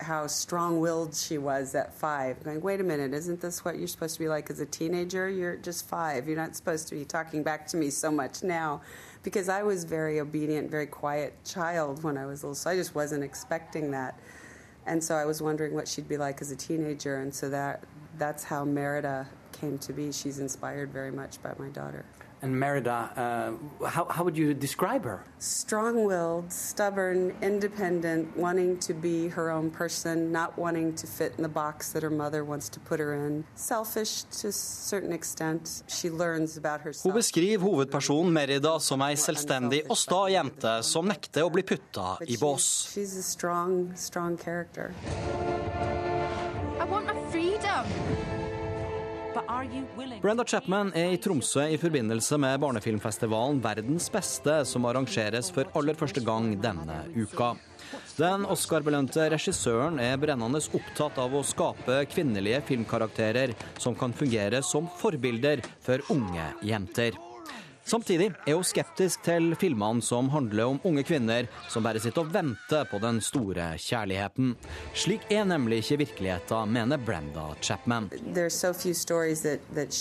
how 0.02 0.26
strong-willed 0.26 1.14
she 1.14 1.38
was 1.38 1.74
at 1.74 1.94
five. 1.94 2.42
Going, 2.42 2.60
wait 2.60 2.80
a 2.80 2.84
minute, 2.84 3.12
isn't 3.12 3.40
this 3.40 3.64
what 3.64 3.78
you're 3.78 3.86
supposed 3.86 4.14
to 4.14 4.20
be 4.20 4.28
like 4.28 4.50
as 4.50 4.60
a 4.60 4.66
teenager? 4.66 5.28
You're 5.28 5.56
just 5.56 5.88
five. 5.88 6.26
You're 6.26 6.36
not 6.36 6.56
supposed 6.56 6.88
to 6.88 6.94
be 6.94 7.04
talking 7.04 7.42
back 7.42 7.66
to 7.68 7.76
me 7.76 7.90
so 7.90 8.10
much 8.10 8.42
now, 8.42 8.80
because 9.22 9.48
I 9.48 9.62
was 9.62 9.84
very 9.84 10.20
obedient, 10.20 10.70
very 10.70 10.86
quiet 10.86 11.34
child 11.44 12.02
when 12.02 12.16
I 12.16 12.26
was 12.26 12.42
little. 12.42 12.54
So 12.54 12.70
I 12.70 12.76
just 12.76 12.94
wasn't 12.94 13.22
expecting 13.22 13.90
that, 13.90 14.18
and 14.86 15.04
so 15.04 15.14
I 15.14 15.24
was 15.24 15.42
wondering 15.42 15.74
what 15.74 15.86
she'd 15.86 16.08
be 16.08 16.16
like 16.16 16.40
as 16.40 16.50
a 16.50 16.56
teenager. 16.56 17.20
And 17.20 17.34
so 17.34 17.50
that 17.50 17.84
that's 18.18 18.44
how 18.44 18.64
Merida 18.64 19.28
came 19.52 19.78
to 19.78 19.92
be. 19.92 20.12
She's 20.12 20.38
inspired 20.38 20.90
very 20.90 21.10
much 21.10 21.42
by 21.42 21.52
my 21.58 21.68
daughter. 21.68 22.04
And 22.42 22.58
Merida, 22.58 23.12
uh, 23.80 23.86
how, 23.86 24.06
how 24.06 24.24
would 24.24 24.36
you 24.36 24.54
describe 24.54 25.04
her? 25.04 25.24
Strong 25.38 26.04
willed, 26.06 26.50
stubborn, 26.50 27.34
independent, 27.42 28.34
wanting 28.34 28.78
to 28.78 28.94
be 28.94 29.28
her 29.28 29.50
own 29.50 29.70
person, 29.70 30.32
not 30.32 30.58
wanting 30.58 30.94
to 30.94 31.06
fit 31.06 31.34
in 31.36 31.42
the 31.42 31.50
box 31.50 31.92
that 31.92 32.02
her 32.02 32.10
mother 32.10 32.42
wants 32.42 32.70
to 32.70 32.80
put 32.80 32.98
her 32.98 33.14
in. 33.26 33.44
Selfish 33.56 34.22
to 34.40 34.48
a 34.48 34.52
certain 34.52 35.12
extent. 35.12 35.82
She 35.86 36.08
learns 36.08 36.56
about 36.56 36.80
herself. 36.80 37.12
Hun 37.12 37.20
beskriver 37.20 37.64
hovedpersonen 37.64 38.32
Merida 38.32 38.78
som 38.80 39.02
ei 39.04 39.20
selvstendig 39.20 39.84
og 39.90 39.98
sta 40.00 40.24
jente 40.32 40.78
som 40.86 41.08
nekter 41.12 41.44
å 41.44 41.52
bli 41.52 41.62
putta 41.62 42.16
i 42.24 42.40
bås. 42.40 42.70
She's 42.94 43.18
a 43.18 43.22
strong, 43.22 43.92
strong 43.96 44.38
character. 44.40 44.94
Brenda 50.20 50.44
Chapman 50.44 50.92
er 50.96 51.12
i 51.12 51.18
Tromsø 51.20 51.66
i 51.68 51.78
forbindelse 51.80 52.38
med 52.40 52.60
barnefilmfestivalen 52.62 53.60
Verdens 53.64 54.08
beste, 54.12 54.54
som 54.64 54.86
arrangeres 54.88 55.50
for 55.52 55.68
aller 55.76 55.98
første 55.98 56.22
gang 56.24 56.54
denne 56.62 57.02
uka. 57.16 57.52
Den 58.16 58.46
Oscar-belønte 58.48 59.28
regissøren 59.32 60.00
er 60.00 60.20
brennende 60.20 60.60
opptatt 60.60 61.18
av 61.20 61.34
å 61.34 61.44
skape 61.46 62.02
kvinnelige 62.12 62.62
filmkarakterer 62.70 63.56
som 63.80 63.96
kan 63.98 64.16
fungere 64.16 64.62
som 64.64 64.88
forbilder 65.00 65.64
for 65.84 66.04
unge 66.14 66.52
jenter. 66.64 67.18
Samtidig 67.84 68.32
er 68.46 68.54
hun 68.54 68.64
skeptisk 68.64 69.22
til 69.24 69.54
filmene 69.58 70.02
som 70.04 70.28
handler 70.30 70.74
om 70.74 70.80
unge 70.84 71.04
kvinner 71.06 71.48
som 71.68 71.84
bare 71.84 72.00
sitter 72.02 72.22
og 72.22 72.32
venter 72.34 72.84
på 72.90 73.00
den 73.02 73.20
store 73.24 73.72
kjærligheten. 73.80 74.54
Slik 74.94 75.26
er 75.30 75.44
nemlig 75.44 75.82
ikke 75.82 75.98
virkeligheten, 76.04 76.72
mener 76.72 76.96
Brenda 76.96 77.54
Chapman. 77.62 78.10
So 78.50 78.72
that, 78.72 79.60
that 79.74 79.92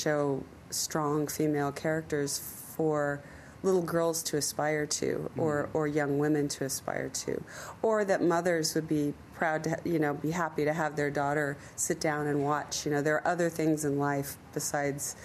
strong 0.71 1.27
female 1.27 1.71
characters 1.71 2.39
for 2.75 3.21
little 3.63 3.81
girls 3.81 4.23
to 4.23 4.37
aspire 4.37 4.85
to 4.85 5.29
or, 5.37 5.69
or 5.73 5.87
young 5.87 6.17
women 6.17 6.47
to 6.47 6.63
aspire 6.65 7.09
to 7.09 7.43
or 7.81 8.05
that 8.05 8.21
mothers 8.21 8.73
would 8.75 8.87
be 8.87 9.13
proud 9.33 9.63
to 9.63 9.77
you 9.83 9.99
know 9.99 10.13
be 10.13 10.31
happy 10.31 10.63
to 10.63 10.73
have 10.73 10.95
their 10.95 11.09
daughter 11.09 11.57
sit 11.75 11.99
down 11.99 12.27
and 12.27 12.41
watch 12.43 12.85
you 12.85 12.91
know 12.91 13.01
there 13.01 13.15
are 13.15 13.27
other 13.27 13.49
things 13.49 13.83
in 13.83 13.99
life 13.99 14.37
besides 14.53 15.15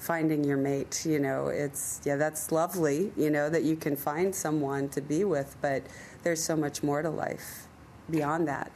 finding 0.00 0.44
your 0.44 0.56
mate 0.56 1.04
you 1.04 1.18
know 1.18 1.48
it's 1.48 2.00
yeah 2.04 2.16
that's 2.16 2.50
lovely 2.50 3.12
you 3.16 3.30
know 3.30 3.48
that 3.50 3.62
you 3.62 3.76
can 3.76 3.96
find 3.96 4.34
someone 4.34 4.88
to 4.88 5.00
be 5.00 5.24
with 5.24 5.56
but 5.60 5.82
there's 6.22 6.42
so 6.42 6.56
much 6.56 6.82
more 6.82 7.02
to 7.02 7.10
life 7.10 7.68
beyond 8.08 8.48
that 8.48 8.70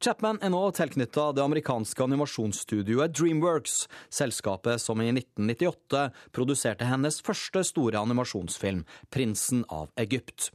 Chapman 0.00 0.38
er 0.40 0.48
nå 0.48 0.60
tilknytta 0.72 1.26
det 1.36 1.42
amerikanske 1.44 2.00
animasjonsstudioet 2.00 3.12
Dreamworks, 3.12 3.82
selskapet 4.08 4.80
som 4.80 5.02
i 5.04 5.10
1998 5.12 6.06
produserte 6.32 6.88
hennes 6.88 7.18
første 7.20 7.60
store 7.68 8.00
animasjonsfilm, 8.00 8.86
'Prinsen 9.10 9.66
av 9.68 9.90
Egypt'. 10.00 10.48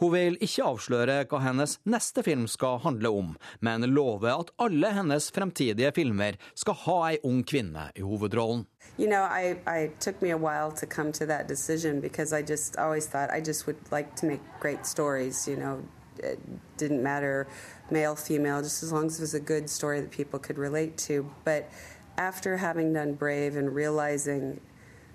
Hun 0.00 0.12
vil 0.14 0.36
ikke 0.40 0.64
avsløre 0.64 1.16
hva 1.28 1.38
hennes 1.44 1.74
neste 1.84 2.22
film 2.24 2.46
skal 2.48 2.78
handle 2.80 3.10
om, 3.12 3.34
men 3.60 3.84
lover 3.92 4.32
at 4.32 4.52
alle 4.64 4.92
hennes 4.96 5.26
fremtidige 5.36 5.92
filmer 5.92 6.38
skal 6.56 6.78
ha 6.86 6.96
ei 7.10 7.18
ung 7.28 7.42
kvinne 7.44 7.90
i 7.92 8.04
hovedrollen. 8.04 8.64
You 8.96 9.08
know, 9.08 9.22
I, 9.22 9.60
I 9.66 9.90
took 10.00 10.22
me 10.22 10.30
a 10.30 10.38
while 10.38 10.72
to 10.72 10.86
come 10.86 11.12
to 11.12 11.26
that 11.26 11.48
decision 11.48 12.00
because 12.00 12.32
I 12.32 12.40
just 12.40 12.78
always 12.78 13.06
thought 13.06 13.30
I 13.30 13.40
just 13.40 13.66
would 13.66 13.76
like 13.92 14.16
to 14.16 14.26
make 14.26 14.40
great 14.60 14.86
stories, 14.86 15.46
you 15.46 15.56
know. 15.56 15.82
It 16.22 16.38
didn't 16.76 17.02
matter 17.02 17.46
male, 17.90 18.16
female, 18.16 18.62
just 18.62 18.82
as 18.82 18.92
long 18.92 19.06
as 19.06 19.18
it 19.18 19.22
was 19.22 19.34
a 19.34 19.40
good 19.40 19.70
story 19.70 20.00
that 20.00 20.10
people 20.10 20.38
could 20.38 20.58
relate 20.58 20.98
to. 21.08 21.30
But 21.44 21.70
after 22.18 22.58
having 22.58 22.92
done 22.92 23.14
Brave 23.14 23.56
and 23.56 23.74
realizing 23.74 24.60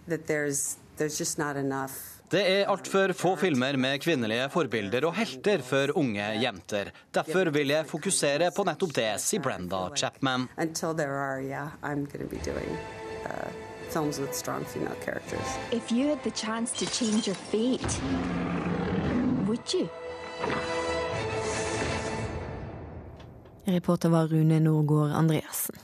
that 0.08 0.28
there's 0.28 0.78
there's 0.98 1.17
just 1.17 1.38
not 1.38 1.58
enough 1.58 2.14
det 2.30 2.42
er 2.42 2.70
altfor 2.72 3.12
få 3.14 3.36
filmer 3.38 3.78
med 3.78 4.00
kvinnelige 4.02 4.48
forbilder 4.50 5.06
og 5.06 5.14
helter 5.14 5.62
for 5.66 5.92
unge 6.00 6.26
jenter. 6.42 6.90
Derfor 7.14 7.52
vil 7.54 7.70
jeg 7.70 7.86
fokusere 7.86 8.50
på 8.56 8.66
nettopp 8.66 8.96
det, 8.98 9.12
sier 9.22 9.44
Brenda 9.46 9.84
Chapman. 9.94 10.48
Reporter 23.66 24.10
var 24.10 24.28
Rune 24.34 24.60
Norgård 24.60 25.12
Andreassen. 25.12 25.78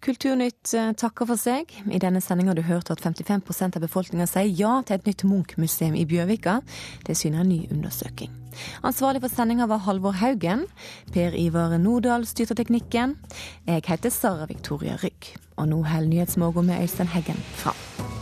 Kulturnytt 0.00 0.72
eh, 0.74 0.92
takker 0.96 1.28
for 1.28 1.40
seg. 1.40 1.72
I 1.92 2.00
denne 2.00 2.22
sendinga 2.24 2.54
har 2.54 2.60
du 2.60 2.64
hørt 2.64 2.90
at 2.92 3.02
55% 3.04 3.76
av 3.76 3.84
befolkninga 3.84 4.26
sier 4.30 4.48
ja 4.48 4.78
til 4.86 4.96
et 4.96 5.08
nytt 5.10 5.26
Munch-museum 5.28 5.96
i 5.98 6.06
Bjørvika. 6.08 6.60
Det 7.04 7.18
syner 7.18 7.44
en 7.44 7.52
ny 7.52 7.60
undersøking. 7.68 8.32
Ansvarlig 8.86 9.20
for 9.24 9.32
sendinga 9.32 9.68
var 9.70 9.84
Halvor 9.84 10.16
Haugen. 10.22 10.64
Per 11.12 11.36
Ivar 11.36 11.76
Nordahl 11.78 12.24
styrte 12.28 12.56
teknikken. 12.56 13.18
Jeg 13.68 13.84
heter 13.88 14.14
Sara 14.14 14.48
Victoria 14.48 14.96
Rygg. 15.04 15.34
Og 15.60 15.68
nå 15.68 15.82
holder 15.84 16.08
Nyhetsmorgen 16.14 16.72
med 16.72 16.80
Øystein 16.80 17.12
Heggen 17.12 17.44
fram. 17.60 18.19